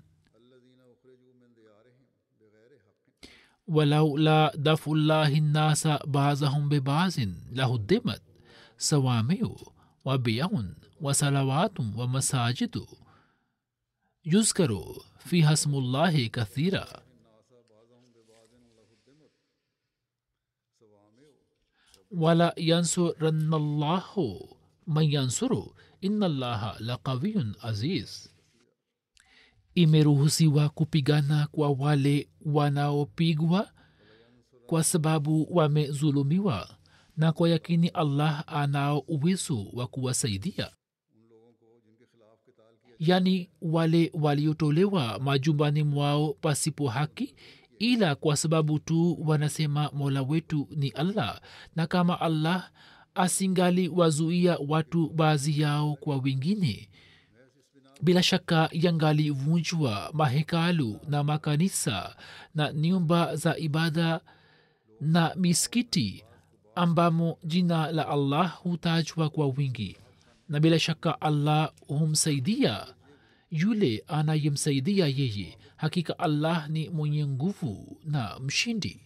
ولولا 3.71 4.51
دفع 4.55 4.91
الله 4.91 5.37
الناس 5.37 5.87
بعضهم 5.87 6.69
ببعض 6.69 7.11
لهدمت 7.51 8.21
صوامع 8.77 9.55
وبيع 10.05 10.49
وصلوات 11.01 11.79
ومساجد. 11.79 12.85
يذكر 14.25 14.71
فيها 15.19 15.53
اسم 15.53 15.75
الله 15.75 16.27
كثيرا. 16.27 16.85
ولا 22.11 22.55
ينصرن 22.57 23.53
الله 23.53 24.39
من 24.87 25.03
ينصر 25.03 25.51
إن 26.03 26.23
الله 26.23 26.77
لقوي 26.79 27.53
عزيز. 27.63 28.30
Imeruhusiwa 29.75 30.69
kupigana 30.69 31.47
kwa 31.51 31.69
wale 31.69 32.29
wanaopigwa 32.45 33.71
kwa 34.67 34.83
sababu 34.83 35.47
wamezulumiwa 35.51 36.69
na 37.17 37.31
kwa 37.31 37.49
yakini 37.49 37.87
allah 37.87 38.43
anao 38.47 38.99
uwezo 38.99 39.65
wa 39.73 39.87
kuwasaidia. 39.87 40.71
Yani 42.99 43.49
wale 43.61 44.11
waliotolewa 44.13 45.19
majumbani 45.19 45.83
mwao 45.83 46.33
pasipo 46.33 46.87
haki 46.89 47.35
ila 47.79 48.15
kwa 48.15 48.37
sababu 48.37 48.79
tu 48.79 49.17
wanasema 49.27 49.89
mola 49.93 50.21
wetu 50.21 50.67
ni 50.75 50.89
allah 50.89 51.41
na 51.75 51.87
kama 51.87 52.21
allah 52.21 52.71
asingali 53.15 53.87
wazuia 53.89 54.57
watu 54.67 55.09
baadhi 55.09 55.61
yao 55.61 55.95
kwa 55.95 56.17
wengine 56.17 56.89
bila 58.01 58.23
shaka 58.23 58.69
yangalivunjwa 58.71 60.09
mahekalu 60.13 60.99
na 61.09 61.23
makanisa 61.23 62.15
na 62.55 62.73
nyumba 62.73 63.35
za 63.35 63.57
ibada 63.57 64.21
na 65.01 65.35
miskiti 65.35 66.23
ambamo 66.75 67.37
jina 67.43 67.91
la 67.91 68.07
allah 68.07 68.57
hutajwa 68.61 69.29
kwa 69.29 69.47
wingi. 69.47 69.97
Na 70.49 70.59
bila 70.59 70.79
shaka 70.79 71.21
allah 71.21 71.71
humsaidia 71.87 72.85
yule 73.51 74.03
anayemsaidia 74.07 75.07
yeye. 75.07 75.57
Hakika 75.75 76.19
allah 76.19 76.69
ni 76.69 76.89
mwenye 76.89 77.27
nguvu 77.27 77.97
na 78.05 78.39
mshindi. 78.39 79.01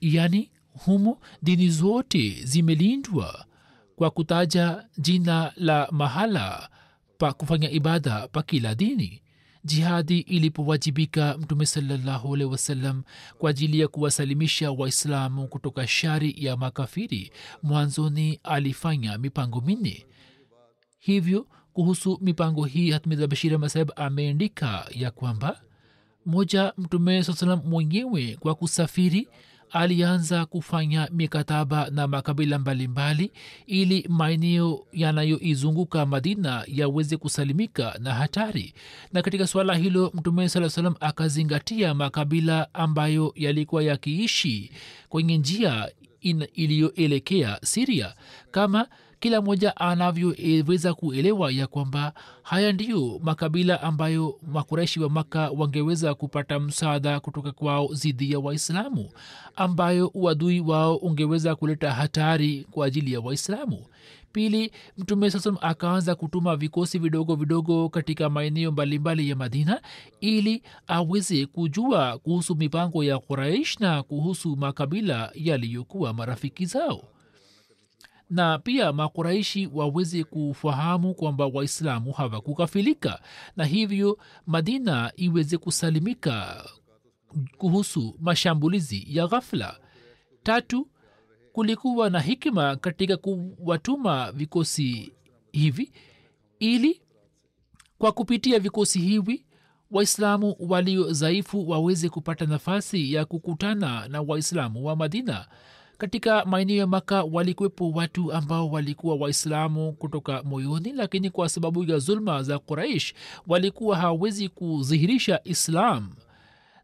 Yani 0.00 0.50
humo 0.84 1.20
dini 1.42 1.70
zote 1.70 2.30
zimelindwa 2.44 3.45
kwa 3.96 4.10
kutaja 4.10 4.84
jina 4.98 5.52
la 5.56 5.88
mahala 5.90 6.68
pa 7.18 7.32
kufanya 7.32 7.70
ibada 7.70 8.28
pa 8.28 8.42
kila 8.42 8.74
dini. 8.74 9.22
Jihadi 9.64 10.18
ilipowajibika 10.18 11.38
mtume 11.38 11.66
salllahualhi 11.66 12.44
wasallam 12.44 13.02
kwa 13.38 13.50
ajili 13.50 13.80
ya 13.80 13.88
kuwasalimisha 13.88 14.70
waislamu 14.70 15.48
kutoka 15.48 15.86
shari 15.86 16.34
ya 16.38 16.56
makafiri 16.56 17.32
mwanzoni 17.62 18.40
alifanya 18.42 19.18
mipango 19.18 19.60
minne. 19.60 20.06
Hivyo 20.98 21.46
kuhusu 21.72 22.18
mipango 22.22 22.64
hii 22.64 22.90
hatmiza 22.90 23.26
bashir 23.26 23.58
masaheb 23.58 23.90
ameandika 23.96 24.86
ya 24.90 25.10
kwamba 25.10 25.60
moja 26.26 26.72
mtume 26.78 27.22
saa 27.22 27.32
salam 27.32 27.60
mwenyewe 27.64 28.36
kwa 28.40 28.54
kusafiri 28.54 29.28
alianza 29.70 30.46
kufanya 30.46 31.08
mikataba 31.12 31.90
na 31.90 32.06
makabila 32.08 32.58
mbalimbali 32.58 33.32
ili 33.66 34.06
maeneo 34.08 34.86
yanayoizunguka 34.92 36.06
madina 36.06 36.64
yaweze 36.66 37.16
kusalimika 37.16 37.98
na 38.00 38.14
hatari. 38.14 38.74
Na 39.12 39.22
katika 39.22 39.46
suala 39.46 39.74
hilo 39.74 40.10
mtume 40.14 40.48
saa 40.48 40.68
salam 40.68 40.94
akazingatia 41.00 41.94
makabila 41.94 42.74
ambayo 42.74 43.32
yalikuwa 43.36 43.82
yakiishi 43.82 44.70
kwenye 45.08 45.38
njia 45.38 45.90
iliyoelekea 46.54 47.58
siria 47.64 48.14
kama 48.50 48.88
kila 49.20 49.40
mmoja 49.42 49.76
anavyoweza 49.76 50.94
kuelewa 50.94 51.52
ya 51.52 51.66
kwamba 51.66 52.12
haya 52.42 52.72
ndiyo 52.72 53.20
makabila 53.22 53.82
ambayo 53.82 54.38
makureshi 54.52 55.00
wa 55.00 55.10
maka 55.10 55.50
wangeweza 55.50 56.14
kupata 56.14 56.60
msaada 56.60 57.20
kutoka 57.20 57.52
kwao 57.52 57.88
dhidi 57.94 58.32
ya 58.32 58.38
waislamu 58.38 59.10
ambayo 59.56 60.10
uadui 60.14 60.60
wao 60.60 60.96
ungeweza 60.96 61.54
kuleta 61.56 61.92
hatari 61.92 62.66
kwa 62.70 62.86
ajili 62.86 63.12
ya 63.12 63.20
waislamu. 63.20 63.86
Pili 64.32 64.72
mtume 64.98 65.30
sasam 65.30 65.56
akaanza 65.60 66.14
kutuma 66.14 66.56
vikosi 66.56 66.98
vidogo 66.98 67.34
vidogo 67.34 67.88
katika 67.88 68.30
maeneo 68.30 68.72
mbalimbali 68.72 69.28
ya 69.30 69.36
madina 69.36 69.80
ili 70.20 70.62
aweze 70.86 71.46
kujua 71.46 72.18
kuhusu 72.18 72.54
mipango 72.56 73.04
ya 73.04 73.18
quraish 73.18 73.80
na 73.80 74.02
kuhusu 74.02 74.56
makabila 74.56 75.30
yaliyokuwa 75.34 76.12
marafiki 76.14 76.66
zao 76.66 77.04
na 78.30 78.58
pia 78.58 78.92
makuraishi 78.92 79.66
waweze 79.72 80.24
kufahamu 80.24 81.14
kwamba 81.14 81.46
waislamu 81.46 82.12
hawakukafilika 82.12 83.20
na 83.56 83.64
hivyo 83.64 84.18
madina 84.46 85.12
iweze 85.16 85.58
kusalimika 85.58 86.64
kuhusu 87.58 88.16
mashambulizi 88.20 89.06
ya 89.08 89.26
ghafla. 89.26 89.80
Tatu 90.42 90.88
kulikuwa 91.52 92.10
na 92.10 92.20
hikima 92.20 92.76
katika 92.76 93.16
kuwatuma 93.16 94.32
vikosi 94.32 95.12
hivi 95.52 95.92
ili 96.58 97.02
kwa 97.98 98.12
kupitia 98.12 98.58
vikosi 98.58 98.98
hivi 98.98 99.46
waislamu 99.90 100.56
walio 100.58 101.12
dhaifu 101.12 101.68
waweze 101.68 102.08
kupata 102.08 102.46
nafasi 102.46 103.12
ya 103.12 103.24
kukutana 103.24 104.08
na 104.08 104.22
waislamu 104.22 104.84
wa 104.86 104.96
madina 104.96 105.48
katika 105.98 106.44
maeneo 106.44 106.76
ya 106.76 106.86
maka 106.86 107.22
walikuwepo 107.24 107.90
watu 107.90 108.32
ambao 108.32 108.70
walikuwa 108.70 109.16
waislamu 109.16 109.92
kutoka 109.92 110.42
moyoni 110.42 110.92
lakini 110.92 111.30
kwa 111.30 111.48
sababu 111.48 111.84
ya 111.84 111.98
zulma 111.98 112.42
za 112.42 112.58
quraish 112.58 113.14
walikuwa 113.46 113.96
hawawezi 113.96 114.48
kudhihirisha 114.48 115.40
islam. 115.44 116.10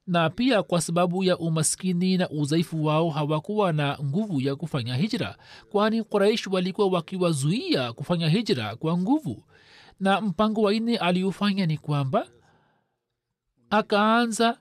Na 0.07 0.31
pia 0.31 0.62
kwa 0.62 0.81
sababu 0.81 1.25
ya 1.25 1.38
umaskini 1.38 2.16
na 2.16 2.31
udhaifu 2.31 2.85
wao 2.85 3.11
hawakuwa 3.11 3.72
na 3.72 3.98
nguvu 4.05 4.40
ya 4.40 4.57
kufanya 4.57 4.96
hijra 4.96 5.37
kwani 5.70 6.03
quraish 6.05 6.46
walikuwa 6.46 6.87
wakiwazuia 6.88 7.92
kufanya 7.92 8.29
hijra 8.29 8.77
kwa 8.77 8.98
nguvu. 8.98 9.44
Na 10.01 10.20
mpango 10.20 10.62
wa 10.62 10.72
nne 10.75 10.96
aliofanya 10.96 11.66
ni 11.66 11.79
kwamba 11.79 12.27
akaanza 13.70 14.59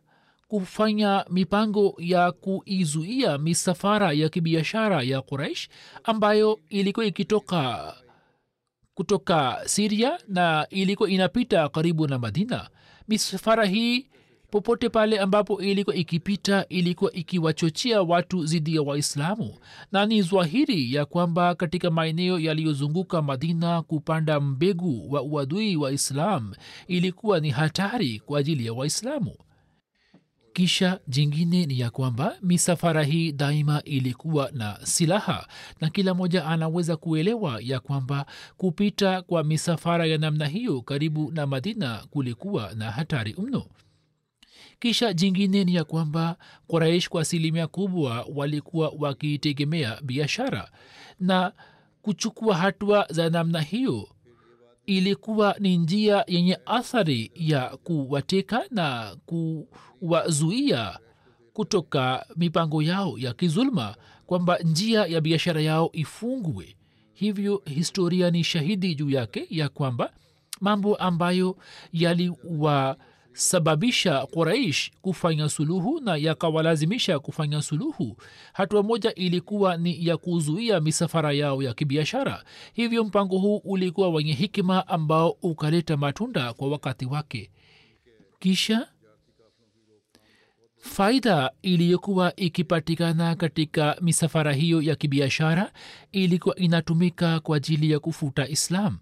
kufanya 0.56 1.26
mipango 1.30 1.96
ya 1.98 2.32
kuizuia 2.32 3.38
misafara 3.38 4.12
ya 4.12 4.30
kibiashara 4.30 5.02
ya 5.04 5.22
quraish 5.22 5.70
ambayo 6.04 6.60
ilikuwa 6.70 7.06
ikitoka 7.06 7.94
kutoka 8.94 9.62
siria 9.66 10.20
na 10.28 10.68
ilikuwa 10.70 11.10
inapita 11.10 11.70
karibu 11.70 12.08
na 12.08 12.20
madina. 12.20 12.70
Misafara 13.08 13.66
hii 13.66 14.08
popote 14.50 14.90
pale 14.90 15.20
ambapo 15.20 15.62
ilikuwa 15.62 15.96
ikipita 15.96 16.66
ilikuwa 16.70 17.12
ikiwachochea 17.14 18.02
watu 18.02 18.44
dhidi 18.44 18.76
ya 18.76 18.82
waislamu. 18.82 19.54
Na 19.92 20.06
ni 20.06 20.22
zwahiri 20.22 20.94
ya 20.94 21.06
kwamba 21.06 21.56
katika 21.56 21.92
maeneo 21.92 22.40
yaliyozunguka 22.40 23.22
madina 23.22 23.82
kupanda 23.82 24.40
mbegu 24.40 25.12
wa 25.14 25.22
uadui 25.22 25.76
wa 25.76 25.92
islam 25.92 26.54
ilikuwa 26.88 27.40
ni 27.40 27.50
hatari 27.50 28.20
kwa 28.20 28.40
ajili 28.40 28.66
ya 28.66 28.74
waislamu 28.74 29.36
kisha 30.54 31.00
jingine 31.08 31.66
ni 31.66 31.80
ya 31.80 31.90
kwamba 31.90 32.38
misafara 32.42 33.04
hii 33.04 33.32
daima 33.32 33.84
ilikuwa 33.84 34.52
na 34.54 34.80
silaha 34.84 35.48
na 35.82 35.90
kila 35.90 36.14
mmoja 36.14 36.46
anaweza 36.46 36.98
kuelewa 36.98 37.60
ya 37.62 37.80
kwamba 37.80 38.26
kupita 38.58 39.22
kwa 39.22 39.44
misafara 39.44 40.06
ya 40.06 40.18
namna 40.18 40.48
hiyo 40.48 40.82
karibu 40.82 41.32
na 41.32 41.48
madina 41.48 42.04
kulikuwa 42.10 42.74
na 42.76 42.92
hatari 42.92 43.36
mno. 43.38 43.66
Kisha 44.80 45.14
jingine 45.14 45.64
ni 45.64 45.76
ya 45.76 45.84
kwamba 45.84 46.38
quraish 46.68 47.10
kwa 47.10 47.22
asilimia 47.22 47.68
kubwa 47.68 48.26
walikuwa 48.36 48.94
wakitegemea 49.00 50.02
biashara 50.02 50.72
na 51.20 51.54
kuchukua 52.02 52.58
hatua 52.58 53.06
za 53.10 53.30
namna 53.30 53.62
hiyo 53.62 54.08
ilikuwa 54.98 55.56
ni 55.60 55.78
njia 55.78 56.24
yenye 56.28 56.60
athari 56.66 57.32
ya 57.36 57.78
kuwateka 57.84 58.64
na 58.72 59.16
kuwazuia 59.26 61.00
kutoka 61.54 62.26
mipango 62.36 62.82
yao 62.84 63.18
ya 63.18 63.34
kizulma 63.34 63.96
kwamba 64.26 64.58
njia 64.58 65.06
ya 65.06 65.22
biashara 65.22 65.62
yao 65.62 65.90
ifungwe. 65.94 66.76
Hivyo 67.14 67.62
historia 67.66 68.32
ni 68.32 68.44
shahidi 68.44 68.96
juu 68.96 69.10
yake 69.10 69.48
ya 69.50 69.70
kwamba 69.70 70.14
mambo 70.62 70.96
ambayo 70.96 71.58
yaliwasababisha 73.32 74.26
quraish 74.26 74.92
kufanya 75.02 75.50
suluhu 75.50 76.00
na 76.00 76.16
yakawalazimisha 76.16 77.20
kufanya 77.20 77.62
suluhu. 77.62 78.18
Hatua 78.54 78.84
moja 78.84 79.14
ilikuwa 79.16 79.78
ni 79.78 80.06
ya 80.08 80.18
kuzuia 80.18 80.80
misafara 80.80 81.32
yao 81.32 81.64
ya 81.64 81.74
kibiashara. 81.74 82.44
Hivyo 82.74 83.04
mpango 83.04 83.38
huu 83.38 83.58
ulikuwa 83.58 84.10
wenye 84.10 84.34
hikima 84.34 84.88
ambao 84.88 85.30
ukaleta 85.30 85.98
matunda 85.98 86.54
kwa 86.54 86.70
wakati 86.70 87.06
wake. 87.06 87.52
Kisha 88.40 88.88
faida 90.78 91.52
iliyokuwa 91.62 92.36
ikipatikana 92.36 93.36
katika 93.36 93.98
misafara 94.02 94.54
hiyo 94.54 94.82
ya 94.82 94.96
kibiashara 94.96 95.72
ilikuwa 96.12 96.56
inatumika 96.56 97.40
kwa 97.40 97.58
ajili 97.58 97.92
ya 97.92 98.00
kufuta 98.00 98.48
islam 98.48 98.98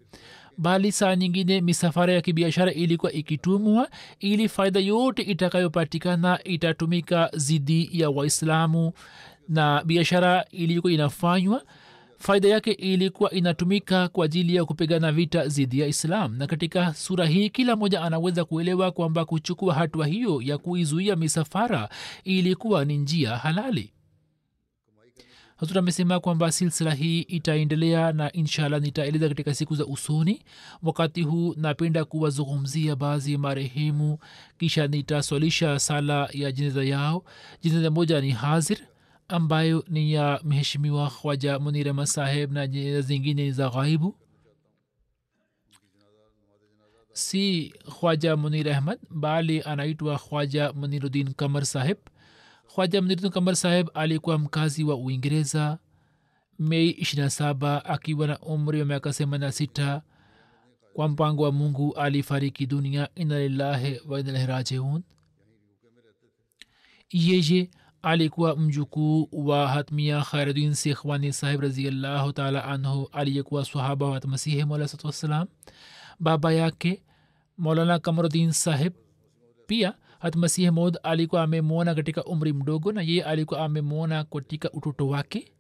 bali 0.60 0.92
saa 0.92 1.16
nyingine 1.16 1.62
misafara 1.62 2.14
ya 2.14 2.22
kibiashara 2.22 2.72
ilikuwa 2.74 3.12
ikitumwa 3.12 3.90
ili 4.20 4.50
faida 4.50 4.80
yote 4.80 5.22
itakayopatikana 5.22 6.40
itatumika 6.44 7.30
zidi 7.34 7.90
ya 7.94 8.10
waislamu. 8.10 8.92
Na 9.50 9.84
biashara 9.86 10.46
ilikuwa 10.52 10.94
inafanywa 10.94 11.64
faida 12.18 12.48
yake 12.48 12.72
ilikuwa 12.72 13.32
inatumika 13.32 14.08
kwa 14.08 14.26
ajili 14.26 14.56
ya 14.56 14.66
kupigana 14.66 15.12
vita 15.12 15.46
dhidi 15.48 15.80
ya 15.80 15.88
islam. 15.88 16.38
Na 16.38 16.48
katika 16.48 16.94
sura 16.94 17.26
hii 17.26 17.50
kila 17.50 17.76
mmoja 17.76 18.02
anaweza 18.02 18.46
kuelewa 18.46 18.92
kwamba 18.92 19.26
kuchukua 19.26 19.74
hatua 19.74 20.08
hiyo 20.08 20.42
ya 20.42 20.58
kuizuia 20.58 21.16
misafara 21.16 21.90
ilikuwa 22.24 22.86
ni 22.86 22.98
njia 22.98 23.36
halali 23.38 23.92
hazur 25.60 25.80
amesema 25.80 26.20
kwamba 26.20 26.52
silsila 26.52 26.94
hii 26.94 27.22
itaendelea 27.22 28.12
na 28.12 28.32
inshallah 28.32 28.82
nitaeleza 28.82 29.28
katika 29.30 29.54
siku 29.54 29.76
za 29.76 29.86
usoni. 29.86 30.42
Wakati 30.84 31.22
huu 31.22 31.54
napenda 31.58 32.06
kuwazungumzia 32.06 32.96
baadhi 32.96 33.34
ya 33.34 33.40
marehemu 33.40 34.18
kisha 34.58 34.88
nitaswalisha 34.88 35.80
sala 35.80 36.30
ya 36.34 36.52
jeneza 36.52 36.84
yao. 36.84 37.24
Jeneza 37.62 37.92
moja 37.92 38.22
ni 38.22 38.32
hazir 38.32 38.78
ambayo 39.28 39.86
ni 39.88 40.14
ya 40.14 40.40
mheshimiwa 40.44 41.10
khwaja 41.10 41.60
munirama 41.60 42.06
saheb 42.08 42.52
na 42.52 42.68
jeneza 42.68 43.02
zingine 43.02 43.44
ni 43.44 43.52
za 43.52 43.70
ghaibu. 43.70 44.16
Si 47.14 47.74
khwaja 48.00 48.36
munir 48.38 48.70
ahmad 48.70 49.00
bali 49.10 49.62
anaitwa 49.62 50.18
khwaja 50.20 50.74
muniruddin 50.74 51.34
kamar 51.34 51.66
saheb 51.66 51.98
khwaja 52.80 53.02
muniruddin 53.02 53.32
kamar 53.32 53.56
saheb 53.56 53.90
alikuwa 53.94 54.38
mkazi 54.38 54.84
wa 54.84 54.96
uingereza 54.96 55.80
mei 56.60 56.92
27 56.92 57.82
akiwa 57.86 58.28
na 58.28 58.40
umri 58.40 58.80
wa 58.80 58.86
miaka 58.86 59.10
86 59.10 60.02
kwa 60.94 61.08
mpango 61.08 61.44
wa 61.44 61.52
mungu 61.52 61.94
alifariki 61.96 62.66
dunia. 62.66 63.10
Ina 63.16 63.40
lillahi 63.40 64.02
wa 64.08 64.20
inalahi 64.20 64.46
rajiun. 64.46 65.04
Yeye 67.10 67.70
alikuwa 68.02 68.56
mjukuu 68.56 69.30
wa 69.32 69.68
hatmia 69.68 70.22
khairuddin 70.22 70.74
sekhwani 70.74 71.34
sahib 71.34 71.62
raziallahu 71.62 72.34
taala 72.34 72.64
anhu 72.66 73.10
aliyekuwa 73.12 73.66
sahaba 73.66 74.06
wa 74.06 74.22
masihi 74.28 74.66
maulatu 74.66 75.08
wassalam 75.08 75.48
baba 76.20 76.54
yake 76.54 77.04
maulana 77.58 78.00
kamaruddin 78.00 78.52
sahib. 78.52 78.94
Pia 79.68 79.94
hatmasihi 80.20 80.72
mod 80.72 80.98
alikuwa 81.04 81.44
amemwona 81.44 81.96
katika 81.96 82.24
umri 82.26 82.54
mdogo 82.54 82.92
na 82.92 83.02
yeye 83.02 83.24
alikuwa 83.24 83.66
amemwona 83.66 84.24
katika 84.24 84.72
utoto 84.72 85.08
wake. 85.08 85.54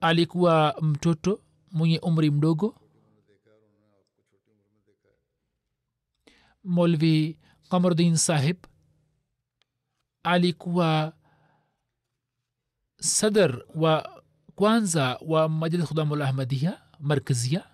Alikuwa 0.00 0.74
mtoto 0.82 1.40
mwenye 1.72 1.98
umri 1.98 2.30
mdogo. 2.30 2.80
Molvi 6.64 7.38
kamaruddin 7.70 8.16
sahib 8.16 8.56
alikuwa 10.22 11.12
sadr 13.00 13.64
wa 13.74 14.22
kwanza 14.54 15.18
wa 15.26 15.48
majlis 15.48 15.86
khudamul 15.88 16.22
ahmadia 16.22 16.80
markazia 17.00 17.64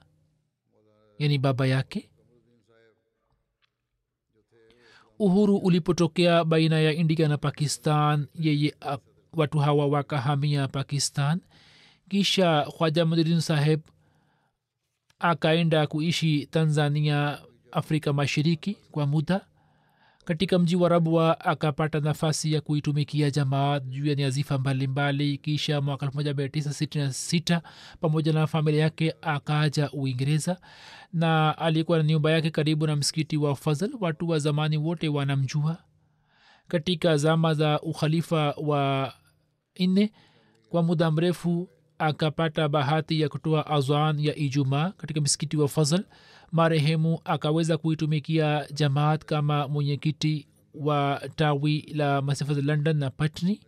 yani 1.18 1.38
baba 1.38 1.66
yake 1.66 2.10
uhuru 5.18 5.56
ulipotokea 5.56 6.44
baina 6.44 6.80
ya 6.80 6.92
india 6.92 7.28
na 7.28 7.36
pakistan 7.38 8.26
yeye 8.40 8.74
watu 9.32 9.58
hawa 9.58 9.86
wakahamia 9.86 10.68
pakistan. 10.68 11.40
Kisha 12.08 12.62
khwaja 12.76 13.04
mudirin 13.04 13.40
saheb 13.40 13.80
akaenda 15.18 15.86
kuishi 15.86 16.46
tanzania 16.46 17.38
afrika 17.72 18.12
mashariki 18.12 18.76
kwa 18.90 19.06
muda 19.06 19.46
katika 20.24 20.58
mji 20.58 20.76
wa 20.76 20.88
rabwa 20.88 21.40
akapata 21.40 22.00
nafasi 22.00 22.52
ya 22.52 22.60
kuitumikia 22.60 23.30
jamaat 23.30 23.84
juu 23.84 24.06
ya 24.06 24.14
nyazifa 24.14 24.58
mbalimbali 24.58 25.38
kisha 25.38 25.80
mwaka 25.80 26.06
1966 26.06 27.60
pamoja 28.00 28.32
na 28.32 28.46
familia 28.46 28.82
yake 28.82 29.14
akaja 29.22 29.90
uingereza 29.90 30.60
na 31.12 31.58
alikuwa 31.58 31.98
na 31.98 32.04
nyumba 32.04 32.30
yake 32.30 32.50
karibu 32.50 32.86
na 32.86 32.96
msikiti 32.96 33.36
wa 33.36 33.56
fazl 33.56 33.90
watu 34.00 34.28
wa 34.28 34.38
zamani 34.38 34.76
wote 34.76 35.08
wanamjua. 35.08 35.76
Katika 36.68 37.16
zama 37.16 37.54
za 37.54 37.80
ukhalifa 37.80 38.54
wa 38.56 39.12
nne 39.80 40.12
kwa 40.68 40.82
muda 40.82 41.10
mrefu 41.10 41.68
akapata 41.98 42.68
bahati 42.68 43.20
ya 43.20 43.28
kutoa 43.28 43.66
azan 43.66 44.20
ya 44.20 44.36
ijumaa 44.36 44.90
katika 44.90 45.20
msikiti 45.20 45.56
wa 45.56 45.68
fazl 45.68 46.00
marehemu 46.54 47.20
akaweza 47.24 47.78
kuitumikia 47.78 48.66
jamaat 48.72 49.24
kama 49.24 49.68
mwenyekiti 49.68 50.46
wa 50.74 51.22
tawi 51.36 51.80
la 51.94 52.22
masifaz 52.22 52.58
london 52.58 52.96
na 52.96 53.10
patni 53.10 53.60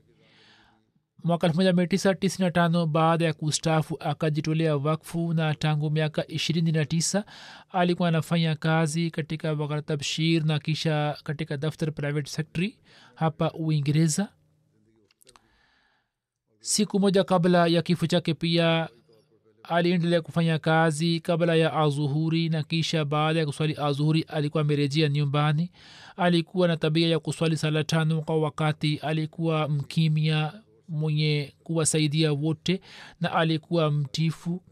mwaka 1.25 1.49
1995 1.49 2.87
baada 2.87 3.25
ya 3.25 3.33
kustafu 3.33 3.97
akajitolea 4.01 4.77
wakfu 4.77 5.35
na 5.35 5.55
tangu 5.55 5.91
miaka 5.91 6.23
29 6.23 7.25
alikuwa 7.71 8.09
anafanya 8.09 8.55
kazi 8.55 9.11
katika 9.11 9.53
wakara 9.53 9.83
tabshir 9.83 10.45
na 10.45 10.59
kisha 10.59 11.17
katika 11.25 11.57
daftar 11.57 11.93
private 11.93 12.31
secretary 12.31 12.79
hapa 13.15 13.53
uingereza. 13.53 14.29
Siku 16.61 17.01
moja 17.01 17.25
kabla 17.25 17.67
ya 17.67 17.83
kifo 17.83 18.07
chake 18.07 18.35
pia 18.35 18.89
aliendelea 19.69 20.21
kufanya 20.23 20.59
kazi 20.59 21.21
kabla 21.21 21.55
ya 21.55 21.73
azuhuri 21.73 22.49
na 22.49 22.63
kisha 22.63 23.05
baada 23.05 23.39
ya 23.41 23.47
kuswali 23.47 23.77
azuhuri 23.79 24.23
alikuwa 24.23 24.61
amerejea 24.61 25.09
nyumbani. 25.09 25.71
Alikuwa 26.17 26.69
na 26.69 26.77
tabia 26.77 27.09
ya 27.09 27.19
kuswali 27.19 27.57
sala 27.57 27.85
tano 27.85 28.23
kwa 28.23 28.41
wakati. 28.41 28.97
Alikuwa 28.97 29.69
mkimya 29.69 30.53
mwenye 30.89 31.53
kuwasaidia 31.65 32.33
wote 32.33 32.81
na 33.21 33.33
alikuwa 33.33 33.91
mtifu 33.91 34.63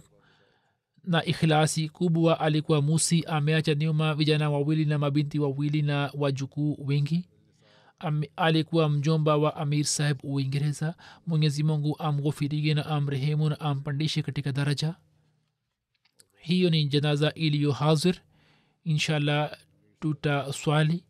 na 1.04 1.24
ikhlasi 1.24 1.88
kubwa. 1.88 2.40
Alikuwa 2.40 2.82
musi 2.82 3.24
ameacha 3.26 3.74
nyuma 3.74 4.14
vijana 4.14 4.50
wawili 4.50 4.84
na 4.84 4.98
mabinti 4.98 5.38
wawili 5.38 5.82
na 5.82 6.10
wajukuu 6.14 6.76
wengi 6.86 7.24
Am, 8.04 8.22
alikuwa 8.36 8.88
mjomba 8.88 9.36
wa 9.36 9.56
amir 9.56 9.84
saheb 9.84 10.18
uingereza. 10.22 10.94
Mwenyezi 11.26 11.62
mungu 11.62 11.96
amghufirige 11.98 12.74
na 12.74 12.86
amrehemu 12.86 13.48
na 13.48 13.60
ampandishe 13.60 14.22
katika 14.22 14.52
daraja. 14.52 14.94
Hiyo 16.38 16.70
ni 16.70 16.84
janaza 16.86 17.32
iliyo 17.34 17.72
hazir. 17.72 18.16
Inshallah 18.84 19.56
tutaswali. 20.00 21.04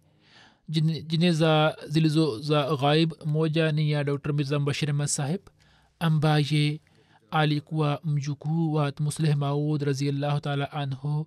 Jeneza 1.07 1.77
zilizo 1.89 2.39
za 2.41 2.77
ghaib 2.77 3.13
moja 3.25 3.73
ni 3.73 3.91
ya 3.91 4.05
dr. 4.05 4.33
Mirza 4.33 4.59
mbashirma 4.59 5.09
saheb 5.09 5.41
ambaye 5.99 6.81
alikuwa 7.31 8.01
mjukuu 8.05 8.73
wa 8.73 8.93
musleh 9.01 9.37
maud 9.37 9.83
raziallahu 9.83 10.41
taala 10.41 10.73
anhu 10.73 11.27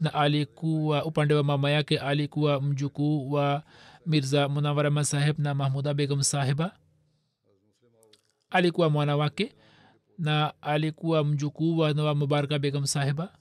na 0.00 0.14
alikuwa 0.14 1.04
upande 1.04 1.34
wa 1.34 1.44
mama 1.44 1.70
yake 1.70 1.98
alikuwa 1.98 2.60
mjukuu 2.60 3.30
wa 3.32 3.62
mirza 4.06 4.48
munawar 4.48 4.86
ahmad 4.86 5.04
saheb 5.04 5.38
na 5.38 5.54
mahmuda 5.54 5.94
begum 5.94 6.22
sahiba. 6.22 6.78
Alikuwa 8.50 8.90
mwana 8.90 9.16
wake 9.16 9.54
na 10.18 10.62
alikuwa 10.62 11.24
mjukuu 11.24 11.78
wa 11.78 11.92
nawa 11.92 12.14
mubaraka 12.14 12.58
begum 12.58 12.86
sahiba. 12.86 13.38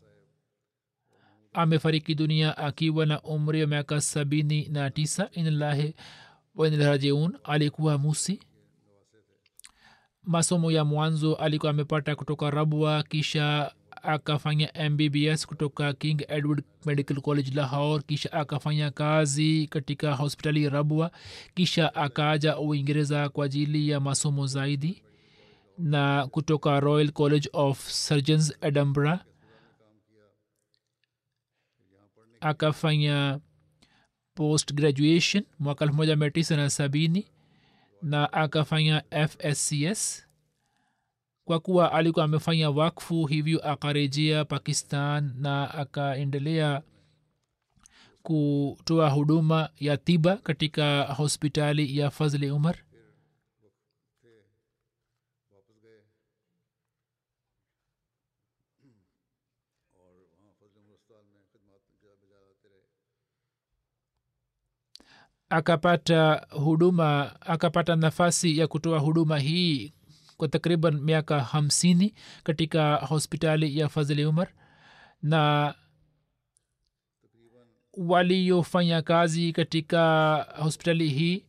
Amefariki 1.53 2.15
dunia 2.15 2.57
akiwa 2.57 3.05
na 3.05 3.21
umri 3.21 3.61
wa 3.61 3.67
miaka 3.67 4.01
sabini 4.01 4.67
na 4.69 4.89
tisa 4.89 5.29
inlahi 5.31 5.95
wainilrajiun 6.55 7.37
alikuwa 7.43 7.97
musi. 7.97 8.39
Masomo 10.23 10.71
ya 10.71 10.85
mwanzo 10.85 11.35
alikuwa 11.35 11.69
amepata 11.69 12.15
kutoka 12.15 12.49
rabwa 12.51 13.03
kisha 13.03 13.71
akafanya 14.05 14.89
mbbs 14.89 15.47
kutoka 15.47 15.93
king 15.93 16.21
edward 16.27 16.63
medical 16.85 17.21
college 17.21 17.51
lahor 17.55 18.03
kisha 18.03 18.31
akafanya 18.33 18.91
kazi 18.91 19.67
katika 19.67 20.13
hospitali 20.13 20.69
rabwa 20.69 21.11
kisha 21.53 21.95
akaja 21.95 22.57
uingereza 22.59 23.29
kwa 23.29 23.45
ajili 23.45 23.89
ya 23.89 23.99
masomo 23.99 24.47
zaidi 24.47 25.03
na 25.77 26.27
kutoka 26.27 26.79
royal 26.79 27.11
college 27.11 27.49
of 27.53 27.89
surgeons 27.89 28.53
edinburgh 28.61 29.19
akafanya 32.41 33.39
post 34.35 34.73
graduation 34.73 35.43
mwaka 35.59 35.85
1970 35.85 37.23
na 38.01 38.33
akafanya 38.33 39.03
fscs 39.29 40.24
kwa 41.45 41.59
kuwa 41.59 41.91
alikuwa 41.91 42.25
amefanya 42.25 42.69
wakfu 42.69 43.25
hivyo 43.25 43.67
akarejea 43.71 44.45
pakistan 44.45 45.33
na 45.37 45.73
akaendelea 45.73 46.81
kutoa 48.23 49.09
huduma 49.09 49.69
ya 49.79 49.97
tiba 49.97 50.37
katika 50.37 51.03
hospitali 51.03 51.97
ya 51.97 52.09
fazli 52.11 52.51
umar. 52.51 52.75
Akapata 65.49 66.47
huduma 66.49 67.35
akapata 67.41 67.95
nafasi 67.95 68.57
ya 68.57 68.67
kutoa 68.67 68.99
huduma 68.99 69.39
hii 69.39 69.93
kwa 70.37 70.47
takriban 70.47 70.99
miaka 71.01 71.39
hamsini 71.43 72.13
katika 72.43 72.95
hospitali 72.95 73.79
ya 73.79 73.89
fazili 73.89 74.25
umar. 74.25 74.47
Na 75.21 75.73
waliofanya 77.97 79.01
kazi 79.01 79.51
katika 79.53 80.37
hospitali 80.59 81.09
hii 81.09 81.45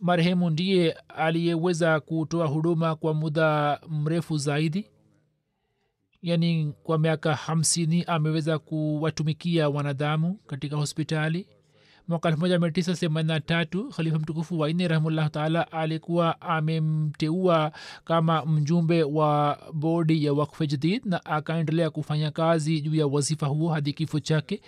marehemu 0.00 0.50
ndiye 0.50 0.92
aliyeweza 1.08 2.00
kutoa 2.00 2.46
huduma 2.46 2.96
kwa 2.96 3.14
muda 3.14 3.80
mrefu 3.88 4.38
zaidi. 4.38 4.86
Yaani 6.22 6.74
kwa 6.82 6.98
miaka 6.98 7.34
hamsini 7.34 8.04
ameweza 8.04 8.58
kuwatumikia 8.58 9.68
wanadamu 9.68 10.34
katika 10.46 10.76
hospitali 10.76 11.46
mwaka 12.10 12.30
1983 12.30 13.88
khalifa 13.90 14.18
mtukufu 14.18 14.58
waine 14.58 14.88
rahimullah 14.88 15.30
taala 15.30 15.72
alikuwa 15.72 16.40
amemteua 16.40 17.72
kama 18.04 18.46
mjumbe 18.46 19.02
wa 19.02 19.58
bodi 19.72 20.24
ya 20.24 20.32
wakfe 20.32 20.66
jadid 20.66 21.02
na 21.06 21.24
akaendelea 21.24 21.90
kufanya 21.90 22.30
kazi 22.30 22.80
juu 22.80 22.94
ya 22.94 23.06
wazifa 23.06 23.46
huo 23.46 23.68
hadi 23.68 23.92
kifo 23.92 24.20
chake. 24.20 24.62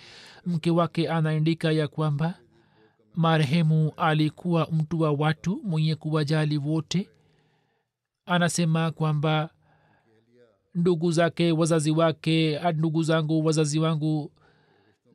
Mke 0.45 0.71
wake 0.71 1.09
anaandika 1.09 1.71
ya 1.71 1.87
kwamba 1.87 2.33
marehemu 3.15 3.91
alikuwa 3.97 4.67
mtu 4.71 4.99
wa 5.01 5.11
watu 5.11 5.61
mwenye 5.63 5.95
kuwajali 5.95 6.57
wote. 6.57 7.09
Anasema 8.25 8.91
kwamba 8.91 9.49
ndugu 10.75 11.11
zake 11.11 11.51
wazazi 11.51 11.91
wake 11.91 12.59
ndugu 12.75 13.03
zangu 13.03 13.45
wazazi 13.45 13.79
wangu 13.79 14.31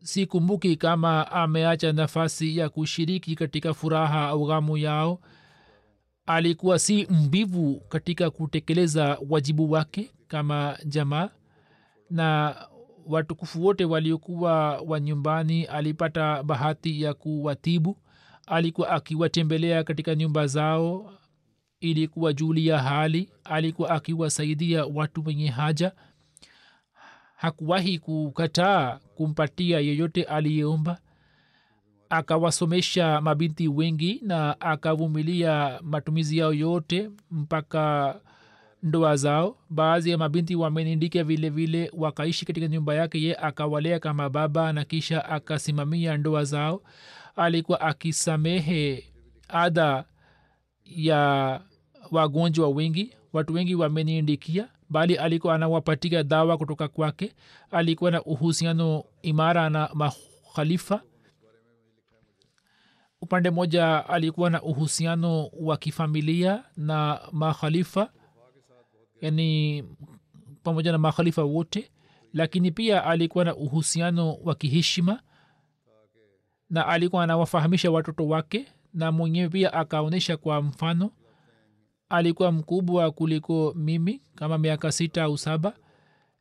sikumbuki 0.03 0.77
kama 0.77 1.33
ameacha 1.33 1.93
nafasi 1.93 2.57
ya 2.57 2.69
kushiriki 2.69 3.35
katika 3.35 3.75
furaha 3.75 4.29
au 4.29 4.47
ghamu 4.47 4.77
yao. 4.77 5.21
Alikuwa 6.27 6.79
si 6.79 7.07
mbivu 7.11 7.81
katika 7.89 8.31
kutekeleza 8.31 9.19
wajibu 9.29 9.71
wake 9.71 10.11
kama 10.29 10.79
jamaa 10.87 11.29
na 12.11 12.57
watukufu 13.07 13.65
wote 13.65 13.85
waliokuwa 13.85 14.81
wa 14.81 15.01
nyumbani 15.01 15.65
alipata 15.65 16.43
bahati 16.43 17.03
ya 17.03 17.15
kuwatibu. 17.15 17.97
Alikuwa 18.47 18.91
akiwatembelea 18.91 19.85
katika 19.85 20.15
nyumba 20.15 20.47
zao 20.47 21.13
ili 21.81 22.09
kuwajulia 22.09 22.79
hali. 22.79 23.31
Alikuwa 23.45 23.91
akiwasaidia 23.91 24.87
watu 24.87 25.23
wenye 25.27 25.49
haja 25.49 25.93
hakuwahi 27.39 27.99
kukataa 27.99 28.99
kumpatia 29.15 29.81
yeyote 29.81 30.23
aliyeomba. 30.25 30.99
Akawasomesha 32.11 33.21
mabinti 33.21 33.69
wengi 33.69 34.21
na 34.25 34.61
akavumilia 34.61 35.81
matumizi 35.83 36.39
yao 36.39 36.53
yote 36.55 37.11
mpaka 37.31 38.15
ndoa 38.83 39.17
zao. 39.17 39.57
Baadhi 39.71 40.11
ya 40.11 40.19
mabinti 40.19 40.55
wamenindika 40.57 41.25
vile 41.25 41.51
vile 41.51 41.91
wakaishi 41.97 42.45
katika 42.47 42.69
nyumba 42.69 42.95
yake. 42.95 43.23
Ye 43.23 43.37
akawalea 43.37 43.99
kama 43.99 44.29
baba 44.31 44.73
na 44.73 44.85
kisha 44.85 45.25
akasimamia 45.25 46.17
ndoa 46.17 46.45
zao. 46.45 46.83
Alikuwa 47.37 47.81
akisamehe 47.81 49.05
ada 49.49 50.05
ya 50.85 51.61
wagonjwa 52.11 52.69
wengi. 52.69 53.15
Watu 53.33 53.55
wengi 53.55 53.75
wameniindikia 53.75 54.69
bali 54.91 55.17
alikuwa 55.17 55.55
anawapatia 55.55 56.23
dawa 56.23 56.59
kutoka 56.59 56.89
kwake. 56.89 57.35
Alikuwa 57.71 58.11
na 58.11 58.23
uhusiano 58.23 59.05
imara 59.23 59.71
na 59.71 59.91
makhalifa. 59.95 61.03
Upande 63.21 63.51
mmoja 63.51 64.09
alikuwa 64.09 64.51
na 64.51 64.63
uhusiano 64.63 65.47
wa 65.61 65.77
kifamilia 65.77 66.65
na 66.77 67.21
makhalifa 67.33 68.11
yani 69.21 69.85
pamoja 70.63 70.93
na 70.93 70.99
makhalifa 70.99 71.43
wote 71.45 71.91
lakini 72.33 72.71
pia 72.71 73.05
alikuwa 73.05 73.45
na 73.45 73.57
uhusiano 73.57 74.35
wa 74.35 74.55
kiheshima 74.55 75.21
na 76.71 76.87
alikuwa 76.87 77.25
anawafahamisha 77.25 77.91
watoto 77.91 78.29
wake 78.29 78.67
na 78.95 79.13
mwenyewe 79.13 79.49
pia 79.49 79.73
akaonyesha 79.73 80.37
kwa 80.37 80.63
mfano 80.63 81.11
alikuwa 82.09 82.53
mkubwa 82.53 83.11
kuliko 83.11 83.75
mimi 83.77 84.23
kama 84.35 84.59
miaka 84.59 84.93
sita 84.93 85.23
au 85.23 85.39
saba 85.39 85.73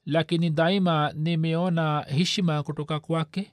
lakini 0.06 0.50
daima 0.50 1.14
nimeona 1.16 2.02
heshima 2.02 2.64
kutoka 2.64 3.00
kwake. 3.00 3.52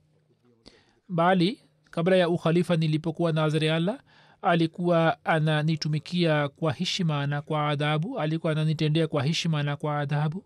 Bali 1.09 1.61
kabla 1.91 2.17
ya 2.17 2.29
ukhalifa 2.29 2.77
nilipokuwa 2.77 3.33
nazariala 3.33 4.01
alikuwa 4.43 5.25
ananitumikia 5.25 6.49
kwa 6.49 6.73
heshima 6.73 7.27
na 7.27 7.43
kwa 7.43 7.69
adhabu. 7.69 8.19
Alikuwa 8.19 8.53
ananitendea 8.53 9.07
kwa 9.09 9.23
heshima 9.23 9.63
na 9.63 9.77
kwa 9.77 9.99
adhabu. 9.99 10.45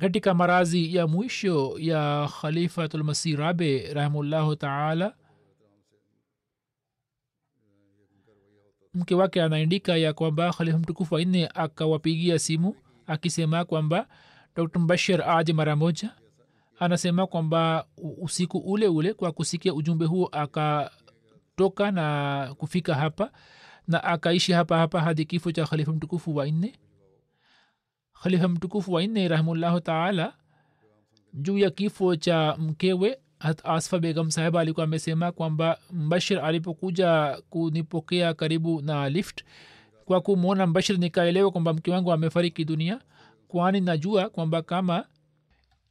Katika 0.00 0.34
marazi 0.34 0.94
ya 0.94 1.06
mwisho 1.06 1.74
ya 1.78 2.28
khalifatulmasih 2.40 3.36
rabe 3.38 3.94
rahimullahu 3.94 4.56
taala 4.56 5.14
mke 8.98 9.14
wake 9.14 9.42
anaandika 9.42 9.96
ya 9.96 10.12
kwamba 10.12 10.52
khalifa 10.52 10.78
mtukufu 10.78 11.14
wanne 11.14 11.48
akawapigia 11.54 12.38
simu 12.38 12.76
akisema 13.06 13.64
kwamba 13.64 14.06
dr 14.56 14.78
mbashir 14.80 15.22
aje 15.30 15.52
mara 15.52 15.76
moja. 15.76 16.10
Anasema 16.78 17.26
kwamba 17.26 17.86
usiku 18.20 18.58
ule 18.58 18.88
ule 18.88 19.14
kwa 19.14 19.32
kusikia 19.32 19.74
ujumbe 19.74 20.04
huo 20.04 20.26
akatoka 20.26 21.90
na 21.90 22.54
kufika 22.58 22.94
hapa 22.94 23.30
na 23.88 24.04
akaishi 24.04 24.52
hapa 24.52 24.78
hapa 24.78 25.00
hadi 25.00 25.24
kifo 25.24 25.52
cha 25.52 25.66
khalifa 25.66 25.92
mtukufu 25.92 26.36
wa 26.36 26.46
nne. 26.50 26.74
Khalifa 28.22 28.48
mtukufu 28.48 28.92
wanne 28.92 29.28
rahimullahu 29.28 29.80
taala 29.80 30.32
juu 31.34 31.58
ya 31.58 31.70
kifo 31.70 32.16
cha 32.16 32.56
mkewe 32.58 33.18
asfa 33.64 33.98
begam 33.98 34.30
saheba 34.30 34.60
alikuwa 34.60 34.84
amesema 34.84 35.32
kwamba 35.32 35.78
mbashir 35.92 36.38
alipokuja 36.40 37.38
kunipokea 37.50 38.34
karibu 38.34 38.82
na 38.82 39.08
lift 39.08 39.42
kwa 40.04 40.20
kumwona 40.20 40.66
mbashir 40.66 40.98
nikaelewa 40.98 41.50
kwamba 41.50 41.72
mke 41.74 41.90
wangu 41.90 42.12
amefariki 42.12 42.64
dunia 42.64 43.00
kwani 43.48 43.80
najua 43.80 44.28
kwamba 44.28 44.62
kama 44.62 45.04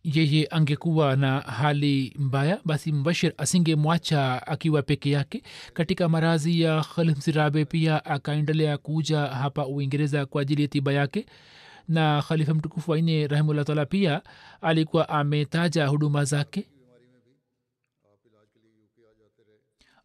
yeye 0.03 0.47
angekuwa 0.51 1.15
na 1.15 1.39
hali 1.39 2.13
mbaya 2.19 2.59
basi 2.65 2.91
mbashir 2.91 3.33
asingemwacha 3.37 4.47
akiwa 4.47 4.81
peke 4.81 5.11
yake. 5.11 5.43
Katika 5.73 6.09
marazi 6.09 6.61
ya 6.61 6.81
khalifsirabe 6.81 7.65
pia 7.65 8.05
akaendelea 8.05 8.77
kuja 8.77 9.19
hapa 9.19 9.67
uingereza 9.67 10.25
kwa 10.25 10.41
ajili 10.41 10.61
ya 10.61 10.67
tiba 10.67 10.93
yake. 10.93 11.25
Na 11.87 12.21
khalifa 12.27 12.53
mtukufu 12.53 12.91
waine 12.91 13.27
rahimullah 13.27 13.65
taala 13.65 13.85
pia 13.85 14.21
alikuwa 14.61 15.09
ametaja 15.09 15.87
huduma 15.87 16.25
zake 16.25 16.67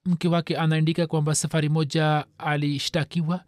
mke 0.06 0.28
wake 0.28 0.56
anaandika 0.56 1.06
kwamba 1.06 1.34
safari 1.34 1.68
moja 1.68 2.24
alishtakiwa 2.38 3.44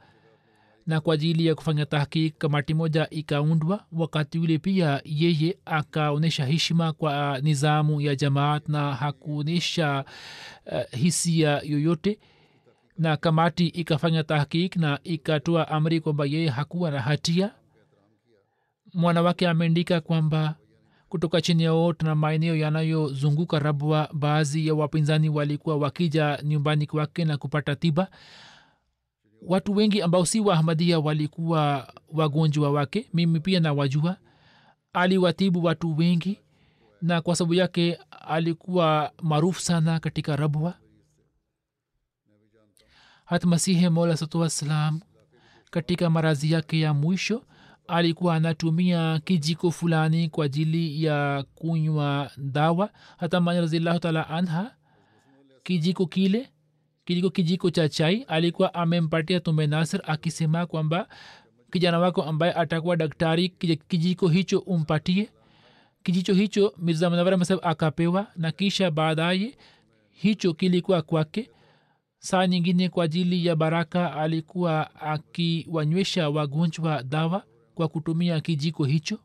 na 0.86 1.00
kwa 1.00 1.14
ajili 1.14 1.46
ya 1.46 1.54
kufanya 1.54 1.86
tahkik 1.86 2.38
kamati 2.38 2.74
moja 2.74 3.10
ikaundwa. 3.10 3.84
Wakati 3.92 4.38
ule 4.38 4.58
pia 4.58 5.00
yeye 5.04 5.58
akaonyesha 5.64 6.44
heshima 6.46 6.92
kwa 6.92 7.38
nizamu 7.42 8.00
ya 8.00 8.16
jamaat 8.16 8.68
na 8.68 8.94
hakuonyesha 8.94 10.04
uh, 10.66 10.98
hisia 10.98 11.60
yoyote. 11.64 12.18
Na 12.98 13.16
kamati 13.16 13.66
ikafanya 13.66 14.24
tahkik 14.24 14.76
na 14.76 14.98
ikatoa 15.04 15.68
amri 15.68 16.00
kwamba 16.00 16.24
yeye 16.26 16.48
hakuwa 16.48 16.90
na 16.90 17.00
hatia. 17.00 17.50
Mwanawake 18.94 19.48
ameandika 19.48 20.00
kwamba 20.00 20.54
kutoka 21.14 21.40
chini 21.40 21.62
yao 21.62 21.94
na 22.02 22.14
maeneo 22.14 22.56
yanayozunguka 22.56 23.58
rabwa 23.58 24.08
baadhi 24.12 24.66
ya 24.66 24.74
wapinzani 24.74 25.28
walikuwa 25.28 25.76
wakija 25.76 26.38
nyumbani 26.42 26.86
kwake 26.86 27.24
na 27.24 27.36
kupata 27.36 27.76
tiba. 27.76 28.08
Watu 29.42 29.74
wengi 29.76 30.02
ambao 30.02 30.26
si 30.26 30.40
waahmadia 30.40 30.98
walikuwa 30.98 31.92
wagonjwa 32.12 32.70
wake 32.70 33.08
mimi 33.12 33.40
pia 33.40 33.60
nawajua. 33.60 34.16
Aliwatibu 34.92 35.64
watu 35.64 35.96
wengi 35.96 36.38
na 37.02 37.20
kwa 37.20 37.36
sababu 37.36 37.54
yake 37.54 37.98
alikuwa 38.28 39.12
maarufu 39.22 39.60
sana 39.60 40.00
katika 40.00 40.36
rabwa. 40.36 40.74
Hat 43.24 43.44
masihe 43.44 43.88
mola 43.88 44.16
satu 44.16 44.40
wassalam 44.40 45.00
katika 45.70 46.10
marazi 46.10 46.52
yake 46.52 46.80
ya 46.80 46.94
mwisho 46.94 47.42
alikuwa 47.88 48.34
anatumia 48.34 49.20
kijiko 49.24 49.70
fulani 49.70 50.28
kwa 50.28 50.44
ajili 50.44 51.04
ya 51.04 51.44
kunywa 51.54 52.30
dawa. 52.36 52.90
Hata 53.16 53.40
razillahu 53.40 53.98
taala 53.98 54.28
anha 54.28 54.74
kijiko 55.62 56.06
kile 56.06 56.48
kijiko 57.04 57.30
kijiko 57.30 57.70
cha 57.70 57.88
chai 57.88 58.22
alikuwa 58.22 58.74
amempatia 58.74 59.40
tume 59.40 59.66
nasir 59.66 60.00
akisema 60.04 60.66
kwamba 60.66 61.08
kijana 61.72 61.98
wako 61.98 62.22
ambaye 62.22 62.52
atakuwa 62.52 62.96
daktari 62.96 63.48
kijiko 63.88 64.28
hicho 64.28 64.58
umpatie. 64.58 65.30
Kijicho 66.02 66.34
hicho 66.34 66.74
mirza 66.78 67.10
munawara 67.10 67.36
masab 67.36 67.58
akapewa 67.62 68.26
na 68.36 68.52
kisha 68.52 68.90
baadaye 68.90 69.56
hicho 70.10 70.54
kilikuwa 70.54 71.02
kwake. 71.02 71.50
Saa 72.18 72.46
nyingine 72.46 72.88
kwa 72.88 73.04
ajili 73.04 73.46
ya 73.46 73.56
baraka 73.56 74.14
alikuwa 74.16 74.94
akiwanywesha 75.00 76.28
wagonjwa 76.30 77.02
dawa 77.02 77.42
kwa 77.74 77.88
kutumia 77.88 78.40
kijiko 78.40 78.84
hicho. 78.84 79.18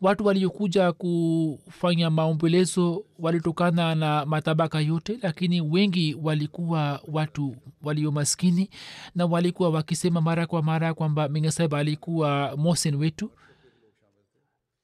Watu 0.00 0.26
waliokuja 0.26 0.92
kufanya 0.92 2.10
maombolezo 2.10 3.04
walitokana 3.18 3.94
na 3.94 4.26
matabaka 4.26 4.80
yote 4.80 5.18
lakini 5.22 5.60
wengi 5.60 6.14
walikuwa 6.22 7.00
watu 7.12 7.56
walio 7.82 8.10
maskini 8.12 8.70
na 9.14 9.26
walikuwa 9.26 9.70
wakisema 9.70 10.20
mara 10.20 10.46
kwa 10.46 10.62
mara 10.62 10.94
kwamba 10.94 11.28
mingasab 11.28 11.74
alikuwa 11.74 12.56
mosen 12.56 12.94
wetu. 12.94 13.30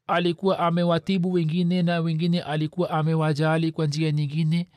Alikuwa 0.07 0.59
amewatibu 0.59 1.33
wengine 1.33 1.83
na 1.83 2.01
wengine 2.01 2.41
alikuwa 2.43 2.91
amewajali 2.91 3.73
kwa 3.73 3.87
njia 3.87 4.13
nyingine. 4.13 4.69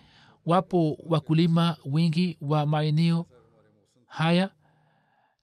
Wapo 0.46 0.98
wakulima 1.08 1.78
wengi 1.86 2.38
wa 2.42 2.66
maeneo 2.66 3.26
haya 4.08 4.50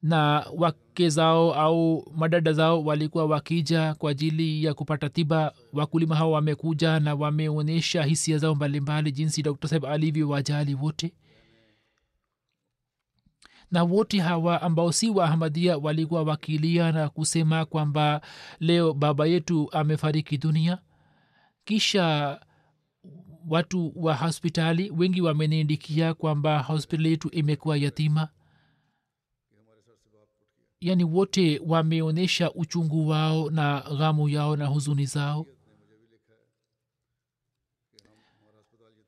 na 0.07 0.47
wake 0.57 1.09
zao 1.09 1.55
au 1.55 2.13
madada 2.17 2.53
zao 2.53 2.85
walikuwa 2.85 3.27
wakija 3.27 3.95
kwa 3.95 4.11
ajili 4.11 4.65
ya 4.65 4.75
kupata 4.75 5.09
tiba. 5.09 5.53
Wakulima 5.73 6.17
hao 6.17 6.33
wamekuja 6.33 7.01
na 7.01 7.15
wameonyesha 7.15 8.03
hisia 8.03 8.39
zao 8.39 8.55
mbalimbali 8.55 9.13
jinsi 9.13 9.43
dr 9.43 9.87
alivyo 9.89 10.29
wajali 10.29 10.75
wote. 10.75 11.13
Na 13.71 13.83
wote 13.85 14.21
hawa 14.21 14.63
ambao 14.63 14.93
si 14.93 15.11
waahmadia 15.11 15.79
walikuwa 15.79 16.23
wakilia 16.23 16.93
na 16.93 17.09
kusema 17.09 17.65
kwamba 17.65 18.21
leo 18.61 18.93
baba 18.95 19.27
yetu 19.27 19.69
amefariki 19.73 20.39
dunia. 20.39 20.79
Kisha 21.65 22.41
watu 23.49 23.93
wa 23.97 24.15
hospitali 24.15 24.91
wengi 24.97 25.21
wameniindikia 25.21 26.15
kwamba 26.15 26.59
hospitali 26.63 27.11
yetu 27.11 27.29
imekuwa 27.31 27.77
yatima 27.77 28.29
yaani 30.81 31.05
wote 31.05 31.61
wameonyesha 31.67 32.53
uchungu 32.53 33.09
wao 33.09 33.51
na 33.51 33.81
ghamu 33.99 34.29
yao 34.29 34.57
na 34.57 34.67
huzuni 34.67 35.07
zao. 35.07 35.47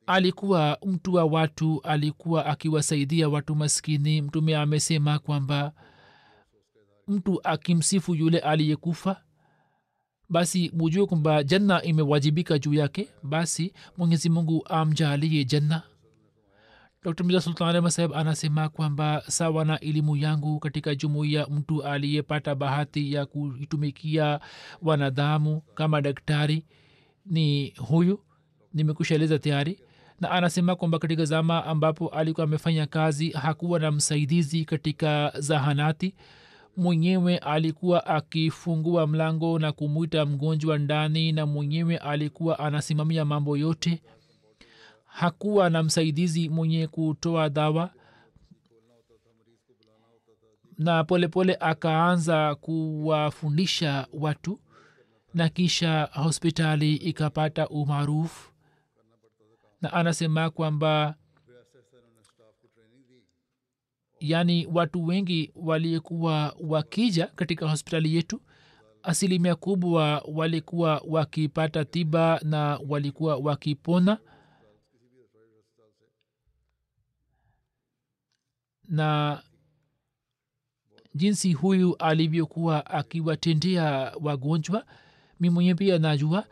Alikuwa 0.07 0.79
mtu 0.87 1.15
wa 1.15 1.25
watu 1.25 1.81
alikuwa 1.83 2.47
akiwasaidia 2.47 3.29
watu 3.29 3.55
maskini. 3.55 4.23
Mtume 4.23 4.57
amesema 4.57 5.19
kwamba 5.19 5.73
mtu 7.09 7.41
akimsifu 7.45 8.15
yule 8.15 8.39
aliyekufa 8.39 9.23
basi 10.29 10.71
mujue 10.75 11.07
kwamba 11.07 11.45
janna 11.45 11.83
imewajibika 11.83 12.59
juu 12.59 12.75
yake. 12.75 13.09
Basi 13.23 13.73
mwenyezi 13.97 14.29
mungu 14.31 14.65
amjaalie 14.69 15.45
janna 15.45 15.83
dr 17.05 17.25
mirza 17.25 17.41
sultan 17.41 17.77
ahmad 17.77 17.91
saheb 17.93 18.13
anasema 18.15 18.69
kwamba 18.69 19.23
sawa 19.29 19.65
na 19.65 19.81
elimu 19.81 20.17
yangu 20.17 20.59
katika 20.61 20.95
jumuiya 20.95 21.47
mtu 21.47 21.83
aliyepata 21.83 22.55
bahati 22.55 23.13
ya 23.13 23.27
kuitumikia 23.27 24.41
wanadamu 24.83 25.61
kama 25.75 26.01
daktari 26.01 26.65
ni 27.27 27.75
huyu 27.77 28.21
nimekushaeleza 28.75 29.39
tayari. 29.39 29.81
Na 30.21 30.31
anasema 30.31 30.77
kwamba 30.77 30.99
katika 30.99 31.25
zama 31.25 31.65
ambapo 31.65 32.09
alikuwa 32.09 32.45
amefanya 32.45 32.87
kazi 32.87 33.31
hakuwa 33.31 33.79
na 33.79 33.91
msaidizi 33.91 34.65
katika 34.65 35.33
zahanati. 35.39 36.15
Mwenyewe 36.77 37.39
alikuwa 37.39 38.07
akifungua 38.07 39.07
mlango 39.07 39.59
na 39.59 39.73
kumwita 39.73 40.27
mgonjwa 40.27 40.79
ndani 40.79 41.33
na 41.33 41.47
mwenyewe 41.47 41.97
alikuwa 41.99 42.59
anasimamia 42.59 43.25
mambo 43.25 43.57
yote 43.57 44.03
hakuwa 45.09 45.71
na 45.71 45.83
msaidizi 45.83 46.49
mwenye 46.49 46.87
kutoa 46.87 47.49
dawa. 47.49 47.91
Na 50.79 51.05
polepole 51.05 51.55
pole 51.55 51.71
akaanza 51.71 52.55
kuwafundisha 52.55 54.07
watu 54.13 54.61
na 55.35 55.49
kisha 55.49 56.09
hospitali 56.13 56.95
ikapata 56.97 57.69
umaarufu. 57.69 58.53
Na 59.81 59.93
anasema 59.93 60.51
kwamba 60.51 61.15
yaani 64.21 64.67
watu 64.73 65.07
wengi 65.07 65.53
walikuwa 65.55 66.57
wakija 66.61 67.27
katika 67.27 67.69
hospitali 67.71 68.15
yetu. 68.17 68.41
Asilimia 69.03 69.55
kubwa 69.55 70.23
walikuwa 70.33 71.03
wakipata 71.09 71.85
tiba 71.85 72.41
na 72.43 72.81
walikuwa 72.89 73.37
wakipona 73.37 74.19
na 78.89 79.43
jinsi 81.15 81.53
huyu 81.53 81.97
alivyokuwa 81.97 82.87
akiwatendea 82.87 84.13
wagonjwa 84.21 84.87
mi 85.41 85.51
mwenye 85.51 85.75
pia 85.75 85.99
najua. 85.99 86.45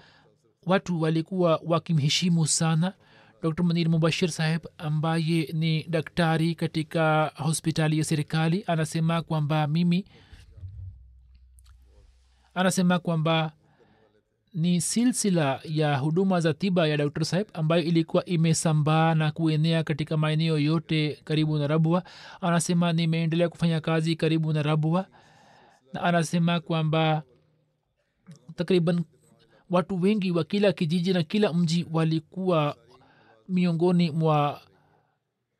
Watu 0.67 1.01
walikuwa 1.03 1.61
wakimheshimu 1.65 2.47
sana 2.47 2.95
dr 3.43 3.63
manir 3.65 3.89
mubashir 3.89 4.31
saheb 4.31 4.67
ambaye 4.79 5.51
ni 5.53 5.83
daktari 5.85 6.55
katika 6.55 7.33
hospitali 7.37 7.99
ya 7.99 8.05
serikali. 8.05 8.65
Anasema 8.67 9.23
kwamba 9.23 9.67
mimi 9.67 10.05
anasema 12.55 12.99
kwamba 12.99 13.53
ni 14.57 14.81
silsila 14.81 15.61
ya 15.65 15.97
huduma 15.99 16.41
za 16.41 16.55
tiba 16.55 16.87
ya 16.89 16.97
dr 16.97 17.25
saheb 17.25 17.47
ambayo 17.53 17.83
ilikuwa 17.83 18.25
imesambaa 18.25 19.15
na 19.15 19.31
kuenea 19.33 19.85
katika 19.85 20.17
maeneo 20.17 20.59
yote 20.59 21.19
karibu 21.25 21.59
na 21.59 21.67
rabua. 21.67 22.03
Anasema 22.41 22.93
nimeendelea 22.93 23.49
kufanya 23.49 23.81
kazi 23.81 24.17
karibu 24.17 24.53
na 24.53 24.63
rabua. 24.63 25.07
Na 25.93 26.03
anasema 26.03 26.61
kwamba 26.61 27.23
takriban 28.55 29.05
watu 29.71 30.01
wengi 30.01 30.31
wa 30.31 30.45
kila 30.45 30.73
kijiji 30.73 31.13
na 31.13 31.23
kila 31.23 31.53
mji 31.53 31.87
walikuwa 31.93 32.77
miongoni 33.49 34.11
mwa 34.11 34.61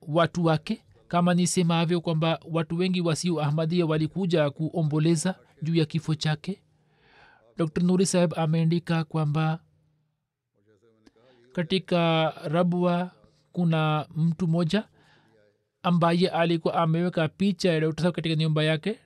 watu 0.03 0.45
wake. 0.45 0.83
Kama 1.09 1.35
nisemavyo 1.35 2.01
kwamba 2.01 2.41
watu 2.51 2.77
wengi 2.77 3.01
wasio 3.01 3.43
ahmadia 3.43 3.87
walikuja 3.87 4.51
kuomboleza 4.51 5.35
juu 5.63 5.75
ya 5.75 5.85
kifo 5.85 6.15
chake 6.15 6.63
dr 7.57 7.83
nuri 7.83 8.07
saheb 8.07 8.33
ameandika 8.37 9.05
kwamba 9.05 9.59
katika 11.53 12.31
rabwa 12.45 13.11
kuna 13.53 14.07
mtu 14.17 14.47
mmoja 14.49 14.89
ambaye 15.83 16.29
alikuwa 16.29 16.75
ameweka 16.75 17.29
picha 17.29 17.73
ya 17.73 17.81
dr 17.81 18.03
saheb 18.03 18.15
katika 18.15 18.35
nyumba 18.37 18.63
yake. 18.63 18.99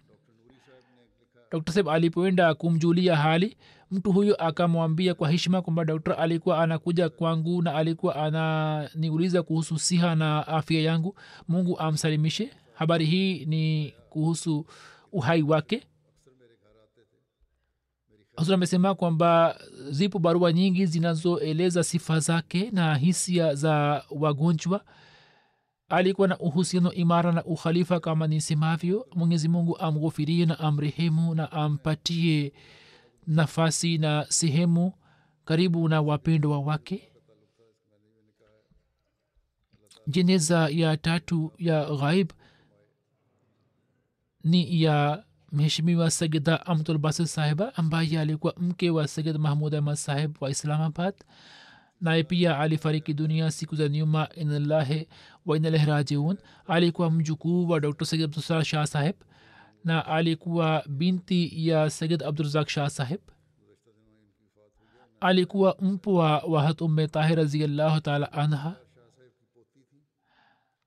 Dr 1.53 1.73
saheb 1.73 1.89
alipoenda 1.89 2.55
kumjulia 2.55 3.17
hali 3.17 3.57
mtu 3.91 4.13
huyo 4.13 4.35
akamwambia 4.35 5.15
kwa 5.15 5.31
heshima 5.31 5.63
kwamba 5.63 5.85
dokta 5.85 6.19
alikuwa 6.19 6.63
anakuja 6.63 7.09
kwangu 7.09 7.63
na 7.63 7.75
alikuwa 7.75 8.17
ananiuliza 8.17 9.43
kuhusu 9.43 9.79
siha 9.79 10.15
na 10.15 10.47
afya 10.47 10.81
yangu. 10.81 11.17
Mungu 11.49 11.79
amsalimishe. 11.79 12.51
Habari 12.75 13.07
hii 13.07 13.45
ni 13.45 13.95
kuhusu 14.11 14.67
uhai 15.13 15.43
wake 15.43 15.83
huzur 18.41 18.55
amesema 18.55 18.95
kwamba 18.95 19.61
zipo 19.91 20.19
barua 20.19 20.53
nyingi 20.53 20.87
zinazoeleza 20.87 21.85
sifa 21.85 22.21
zake 22.21 22.71
na 22.71 22.95
hisia 22.95 23.55
za 23.55 24.05
wagonjwa. 24.11 24.85
Alikuwa 25.89 26.29
na 26.29 26.39
uhusiano 26.39 26.93
imara 26.93 27.33
na 27.33 27.45
ukhalifa 27.45 28.01
kama 28.01 28.27
nisemavyo. 28.27 29.07
Mwenyezi 29.15 29.49
mungu 29.49 29.79
amghofirie 29.79 30.47
na 30.47 30.59
amrehemu 30.59 31.35
na 31.35 31.53
ampatie 31.53 32.53
nafasi 33.27 33.99
na 33.99 34.27
sehemu 34.29 34.93
karibu 35.45 35.89
na 35.89 36.01
wapendwa 36.01 36.59
wake. 36.61 37.11
Jeneza 40.07 40.69
ya 40.69 40.97
tatu 40.97 41.53
ya 41.59 41.85
ghaib 41.85 42.31
ni 44.45 44.83
ya 44.83 45.25
mheshimiwa 45.53 46.11
sagida 46.11 46.67
amtulbasir 46.67 47.27
sahiba 47.27 47.75
ambaye 47.77 48.21
alikuwa 48.21 48.55
mke 48.57 48.91
wa 48.91 49.09
sayid 49.09 49.37
mahmud 49.37 49.75
ahmad 49.75 49.95
sahib 49.97 50.37
wa 50.41 50.51
islamabad 50.51 51.15
naye 52.01 52.23
pia 52.23 52.59
alifariki 52.59 53.15
dunia 53.15 53.51
siku 53.51 53.77
za 53.77 53.89
nyuma 53.89 54.29
inalahi 54.35 55.09
wa 55.47 55.57
inalahi 55.57 55.87
rajiun. 55.87 56.37
Alikuwa 56.67 57.11
mjukuu 57.11 57.69
wa 57.69 57.81
dr. 57.81 58.05
Sayid 58.07 58.25
abdusar 58.25 58.65
shah 58.65 58.87
sahib 58.87 59.15
na 59.85 60.07
alikuwa 60.07 60.85
binti 60.89 61.69
ya 61.69 61.91
sayid 61.91 62.23
abdurazak 62.23 62.69
shah 62.69 62.91
sahib. 62.91 63.21
Alikuwa 65.21 65.77
mpwa 65.81 66.39
wa 66.39 66.63
hat 66.63 66.81
umme 66.81 67.09
tahir 67.09 67.37
raziallahu 67.37 68.01
taala 68.01 68.33
anha. 68.33 68.77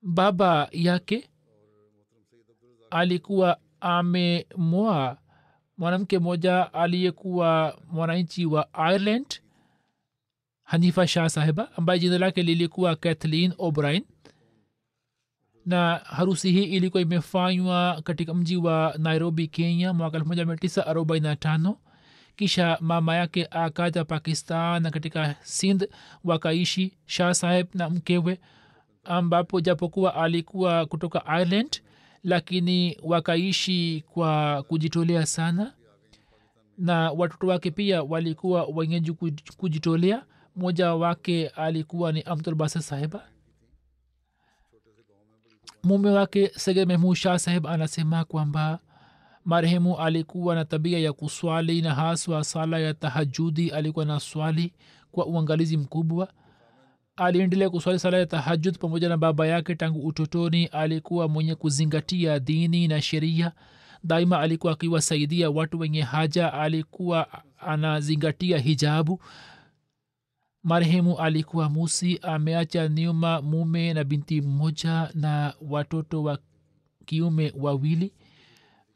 Baba 0.02 0.68
yake 0.72 1.30
alikuwa 2.90 3.58
amemoa 3.84 5.16
mwanamke 5.78 6.18
mmoja 6.18 6.72
aliyekuwa 6.74 7.78
mwananchi 7.92 8.46
wa 8.46 8.68
ireland 8.92 9.26
hanifa 10.64 11.06
shah 11.06 11.28
sahiba 11.28 11.68
ambaye 11.76 11.98
jina 12.00 12.18
lake 12.18 12.42
lilikuwa 12.42 12.96
kathleen 12.96 13.52
obrin 13.58 14.04
na 15.66 15.96
harusi 16.04 16.52
hii 16.52 16.64
ilikuwa 16.64 17.00
imefanywa 17.02 18.02
katika 18.04 18.34
mji 18.34 18.56
wa 18.56 18.94
nairobi 18.98 19.48
kenya 19.48 19.92
mwaka 19.92 20.18
1945 20.18 21.74
kisha 22.36 22.78
mama 22.80 23.16
yake 23.16 23.46
akaja 23.50 24.04
pakistan 24.04 24.82
na 24.82 24.90
katika 24.90 25.34
sindh 25.42 25.82
wakaishi 26.24 26.92
shah 27.06 27.34
saheb 27.34 27.66
na 27.74 27.90
mkewe 27.90 28.40
ambapo 29.04 29.60
japokuwa 29.60 30.14
alikuwa 30.14 30.86
kutoka 30.86 31.24
ireland 31.40 31.82
lakini 32.24 32.98
wakaishi 33.02 34.04
kwa 34.12 34.62
kujitolea 34.62 35.26
sana. 35.26 35.72
Na 36.78 37.10
watoto 37.10 37.46
wake 37.46 37.70
pia 37.70 38.02
walikuwa 38.02 38.64
wenyeji 38.64 39.12
kujitolea. 39.56 40.24
Mmoja 40.56 40.94
wake 40.94 41.48
alikuwa 41.48 42.12
ni 42.12 42.22
amtulbasa 42.22 42.82
sahiba 42.82 43.22
mume 45.82 46.10
wake 46.10 46.48
sege 46.56 46.84
mehmud 46.84 47.16
shah 47.16 47.38
saheb 47.38 47.66
anasema 47.66 48.24
kwamba 48.24 48.78
marehemu 49.44 49.98
alikuwa 49.98 50.54
na 50.54 50.64
tabia 50.64 50.98
ya 50.98 51.12
kuswali 51.12 51.82
na 51.82 51.94
haswa 51.94 52.44
sala 52.44 52.78
ya 52.78 52.94
tahajudi 52.94 53.70
alikuwa 53.70 54.04
na 54.04 54.20
swali 54.20 54.72
kwa 55.12 55.26
uangalizi 55.26 55.76
mkubwa 55.76 56.28
aliendelea 57.24 57.70
kuswali 57.70 57.98
sala 57.98 58.18
ya 58.18 58.26
tahajud 58.26 58.78
pamoja 58.78 59.08
na 59.08 59.16
baba 59.16 59.46
yake 59.46 59.74
tangu 59.74 60.06
utotoni. 60.06 60.66
Alikuwa 60.66 61.28
mwenye 61.28 61.54
kuzingatia 61.54 62.38
dini 62.40 62.88
na 62.88 63.02
sheria. 63.02 63.52
Daima 64.04 64.40
alikuwa 64.40 64.72
akiwasaidia 64.72 65.50
watu 65.50 65.78
wenye 65.78 66.02
haja. 66.02 66.52
Alikuwa 66.52 67.42
anazingatia 67.58 68.58
hijabu. 68.58 69.22
Marehemu 70.62 71.18
alikuwa 71.18 71.68
musi. 71.68 72.18
Ameacha 72.22 72.88
nyuma 72.88 73.42
mume 73.42 73.94
na 73.94 74.04
binti 74.04 74.40
mmoja 74.40 75.10
na 75.14 75.54
watoto 75.60 76.22
wa 76.22 76.38
kiume 77.04 77.52
wawili. 77.56 78.12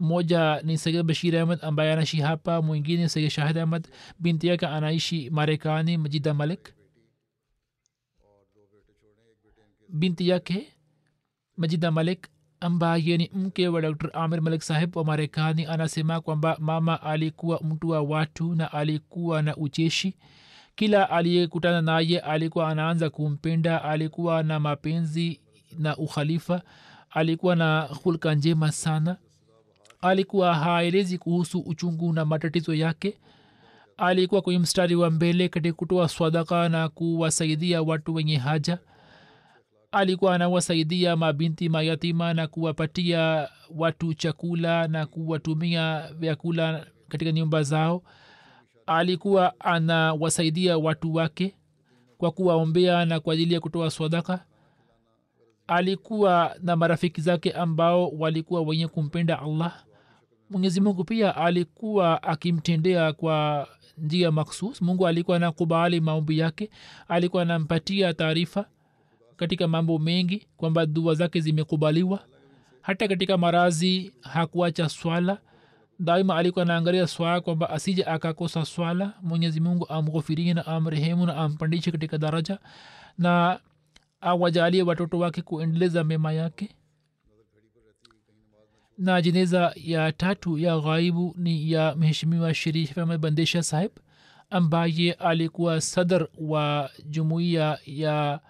Mmoja 0.01 0.61
ni 0.64 0.79
sege 0.79 1.03
bashir 1.03 1.37
ahmad 1.37 1.59
ambaye 1.62 1.93
anaishi 1.93 2.21
hapa. 2.21 2.62
Mwingine 2.62 3.09
sege 3.09 3.31
shahid 3.31 3.59
ahmad 3.59 3.89
binti 4.19 4.47
yake 4.47 4.66
anaishi 4.66 5.31
marekani 5.31 5.99
majida 5.99 6.35
malik 6.35 6.73
binti 9.89 10.28
yake 10.28 10.66
majida 11.57 11.91
malik 11.91 12.28
ambaye 12.61 13.16
ni 13.16 13.30
mke 13.34 13.68
wa 13.68 13.80
dr 13.80 14.11
amir 14.12 14.43
malik 14.43 14.62
saheb 14.62 14.97
wa 14.97 15.05
marekani 15.05 15.66
anasema 15.66 16.20
kwamba 16.20 16.57
mama 16.61 17.03
alikuwa 17.03 17.61
mtu 17.64 17.89
wa 17.89 18.03
watu 18.03 18.55
na 18.55 18.72
alikuwa 18.72 19.43
na 19.43 19.57
ucheshi 19.57 20.14
kila 20.76 21.11
aliyekutana 21.11 21.82
naye 21.82 22.18
alikuwa 22.20 22.68
anaanza 22.68 23.11
kumpenda 23.11 23.84
alikuwa 23.84 24.43
na 24.43 24.61
mapenzi 24.61 25.41
na 25.78 25.97
ukhalifa 25.97 26.62
alikuwa 27.11 27.57
na 27.57 27.80
hulka 27.80 28.34
njema 28.34 28.72
sana 28.72 29.16
alikuwa 30.01 30.55
haelezi 30.55 31.18
kuhusu 31.18 31.59
uchungu 31.61 32.12
na 32.12 32.24
matatizo 32.24 32.74
yake 32.74 33.18
alikuwa 33.97 34.43
kwenye 34.43 34.59
mstari 34.59 34.95
wa 34.95 35.11
mbele 35.11 35.49
katika 35.49 35.74
kutoa 35.74 36.09
swadaka 36.09 36.68
na 36.68 36.89
kuwasaidia 36.89 37.82
watu 37.82 38.14
wenye 38.14 38.36
haja 38.36 38.78
alikuwa 39.93 40.34
anawasaidia 40.34 41.16
mabinti 41.16 41.68
mayatima 41.68 42.34
na 42.34 42.47
kuwapatia 42.47 43.49
watu 43.76 44.14
chakula 44.14 44.89
na 44.89 45.07
kuwatumia 45.07 46.11
vyakula 46.18 46.86
katika 47.09 47.32
nyumba 47.32 47.62
zao. 47.62 48.03
Alikuwa 48.86 49.61
anawasaidia 49.61 50.78
watu 50.78 51.14
wake 51.14 51.55
kwa 52.18 52.30
kuwaombea 52.30 53.05
na 53.05 53.20
kwa 53.20 53.34
ajili 53.34 53.55
ya 53.55 53.61
kutoa 53.61 53.91
swadaka 53.91 54.45
alikuwa 55.66 56.57
na 56.62 56.76
marafiki 56.76 57.20
zake 57.20 57.53
ambao 57.53 58.09
walikuwa 58.09 58.62
wenye 58.62 58.89
kumpenda 58.89 59.43
allah. 59.43 59.84
Mwenyezi 60.51 60.80
mungu 60.80 61.05
pia 61.05 61.36
alikuwa 61.36 62.22
akimtendea 62.22 63.12
kwa 63.12 63.68
njia 63.99 64.30
maksus. 64.32 64.82
Mungu 64.82 65.07
alikuwa 65.07 65.36
anakubali 65.36 66.01
maombi 66.01 66.39
yake. 66.39 66.70
Alikuwa 67.09 67.43
anampatia 67.43 68.14
taarifa 68.14 68.66
katika 69.39 69.68
mambo 69.68 69.99
mengi 69.99 70.47
kwamba 70.57 70.86
dua 70.86 71.14
zake 71.14 71.41
zimekubaliwa. 71.41 72.24
Hata 72.82 73.09
katika 73.09 73.39
marazi 73.39 74.12
hakuacha 74.20 74.89
swala. 74.89 75.39
Daima 76.01 76.36
alikuwa 76.36 76.62
anaangalia 76.62 77.07
swala 77.07 77.41
kwamba 77.41 77.70
asije 77.70 78.05
akakosa 78.05 78.64
swala. 78.64 79.12
Mwenyezi 79.22 79.61
mungu 79.61 79.86
amghofirie 79.89 80.55
na 80.55 80.66
amrehemu 80.66 81.26
na 81.26 81.36
ampandishe 81.36 81.91
katika 81.91 82.18
daraja 82.18 82.59
na 83.18 83.61
awajalie 84.20 84.82
watoto 84.82 85.18
wake 85.18 85.43
kuendeleza 85.43 86.05
mema 86.05 86.32
yake. 86.32 86.68
Na 88.99 89.22
jeneza 89.22 89.72
ya 89.76 90.12
tatu 90.12 90.59
ya 90.59 90.80
ghaibu 90.80 91.34
ni 91.39 91.72
ya 91.72 91.95
mheshimiwa 91.97 92.55
sherif 92.55 92.99
bandesha 92.99 93.62
sahib 93.62 93.91
ambaye 94.51 95.12
alikuwa 95.12 95.80
sadr 95.80 96.28
wa 96.39 96.91
jumuiya 97.05 97.78
ya 97.86 98.41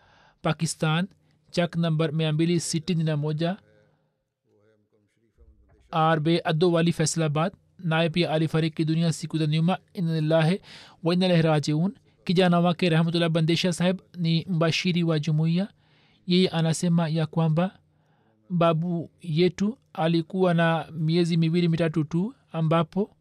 pakistan 0.43 1.09
chak 1.51 1.76
number 1.76 2.12
mia 2.12 2.32
mbili 2.32 2.61
sitini 2.61 3.05
na 3.05 3.16
moja? 3.16 3.57
Rb 6.14 6.28
addo 6.45 6.72
wali 6.72 6.93
faisalabad. 6.93 7.53
Naye 7.78 8.09
pia 8.11 8.30
alifariki 8.30 8.84
dunia 8.84 9.12
siku 9.12 9.39
za 9.39 9.47
nyuma 9.47 9.78
inalillahi 9.93 10.61
wainalahi 11.05 11.43
rajiun. 11.43 11.95
Kijana 12.24 12.61
wake 12.61 12.89
rahmatullah 12.89 13.28
bandesha 13.28 13.72
saheb 13.72 14.01
ni 14.16 14.47
mbashiri 14.49 15.03
wa 15.03 15.18
jumuiya. 15.18 15.68
Yeye 16.26 16.49
anasema 16.49 17.09
ya 17.09 17.26
kwamba 17.26 17.78
babu 18.51 19.11
yetu 19.20 19.78
alikuwa 19.93 20.55
na 20.55 20.86
miezi 20.93 21.36
miwili 21.36 21.68
mitatu 21.68 22.05
tu 22.05 22.34
ambapo 22.53 23.16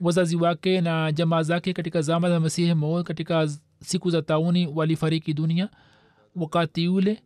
wazazi 0.00 0.36
wake 0.36 0.80
na 0.80 1.12
jamaa 1.12 1.42
zake 1.42 1.72
katika 1.72 2.02
zama 2.02 2.28
za 2.28 2.40
masihi 2.40 2.74
mo 2.74 3.02
katika 3.02 3.48
siku 3.80 4.10
za 4.10 4.22
tauni 4.22 4.66
walifariki 4.66 5.34
dunia 5.34 5.68
wakati 6.36 6.88
ule 6.88 7.22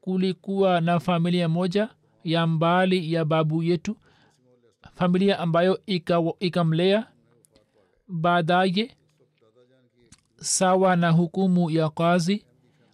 kulikuwa 0.00 0.80
na 0.80 1.00
familia 1.00 1.48
moja 1.48 1.88
ya 2.24 2.46
mbali 2.46 3.12
ya 3.12 3.24
babu 3.24 3.62
yetu 3.62 3.96
familia 4.94 5.38
ambayo 5.38 5.80
ikamlea 6.40 6.98
ika 6.98 7.08
baadaye 8.08 8.96
sawa 10.36 10.96
na 10.96 11.10
hukumu 11.10 11.70
ya 11.70 11.88
kazi 11.90 12.44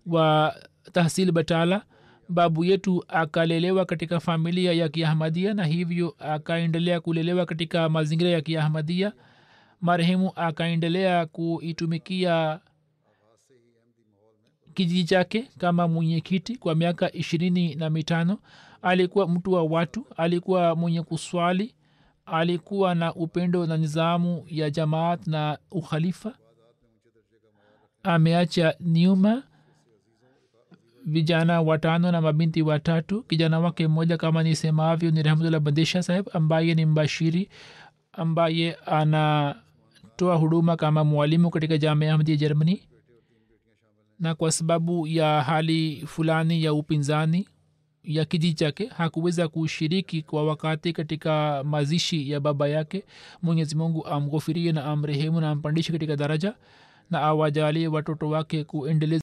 wa 0.06 0.56
tahsil 0.92 1.32
batala. 1.32 1.82
Babu 2.28 2.64
yetu 2.64 3.04
akalelewa 3.08 3.84
katika 3.84 4.20
familia 4.20 4.72
ya 4.72 4.88
kiahmadia 4.88 5.54
na 5.54 5.64
hivyo 5.64 6.14
akaendelea 6.18 7.00
kulelewa 7.00 7.46
katika 7.46 7.88
mazingira 7.88 8.30
ya 8.30 8.40
kiahmadia. 8.40 9.12
Marehemu 9.80 10.32
akaendelea 10.36 11.26
kuitumikia 11.26 12.60
kijiji 14.74 15.04
chake 15.04 15.48
kama 15.58 15.88
mwenyekiti 15.88 16.56
kwa 16.56 16.74
miaka 16.74 17.12
ishirini 17.12 17.74
na 17.74 17.90
mitano. 17.90 18.38
Alikuwa 18.82 19.28
mtu 19.28 19.52
wa 19.52 19.62
watu 19.62 20.06
alikuwa 20.16 20.76
mwenye 20.76 21.02
kuswali 21.02 21.74
alikuwa 22.26 22.94
na 22.94 23.14
upendo 23.14 23.66
na 23.66 23.76
nizamu 23.76 24.44
ya 24.48 24.70
jamaat 24.70 25.26
na 25.26 25.58
ukhalifa. 25.70 26.34
Ameacha 28.02 28.74
nyuma 28.80 29.42
vijana 31.06 31.60
watano 31.60 32.12
na 32.12 32.20
mabinti 32.20 32.62
watatu. 32.62 33.22
Kijana 33.22 33.60
wake 33.60 33.88
mmoja 33.88 34.16
kama 34.16 34.42
nisemavyo 34.42 35.10
ni 35.10 35.22
rahmatullah 35.22 35.60
bandesha 35.60 36.02
saheb 36.02 36.26
ambaye 36.32 36.74
ni 36.74 36.86
mbashiri 36.86 37.48
ambaye 38.12 38.74
anatoa 38.86 40.36
huduma 40.36 40.76
kama 40.76 41.04
mwalimu 41.04 41.50
katika 41.50 41.78
jamia 41.78 42.12
ahmadi 42.12 42.30
ya 42.30 42.36
germany 42.36 42.80
na 44.22 44.34
kwa 44.34 44.52
sababu 44.52 45.06
ya 45.06 45.42
hali 45.42 46.02
fulani 46.06 46.64
ya 46.64 46.74
upinzani 46.74 47.48
ya 48.04 48.24
kijiji 48.24 48.54
chake 48.54 48.86
hakuweza 48.86 49.48
kushiriki 49.48 50.22
kwa 50.22 50.44
wakati 50.44 50.92
katika 50.92 51.64
mazishi 51.64 52.30
ya 52.30 52.40
baba 52.40 52.68
yake. 52.68 53.04
Mwenyezi 53.42 53.76
mungu 53.76 54.06
amghofirie 54.06 54.72
na 54.72 54.84
amrehemu 54.84 55.40
na 55.40 55.50
ampandishe 55.50 55.92
katika 55.92 56.16
daraja 56.16 56.54
na 57.10 57.20
awajalie 57.20 57.88
watoto 57.88 58.28
wake 58.28 58.64
kuendeleza 58.64 59.22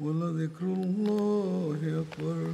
ولذكر 0.00 0.64
الله 0.66 1.78
أكبر 2.02 2.52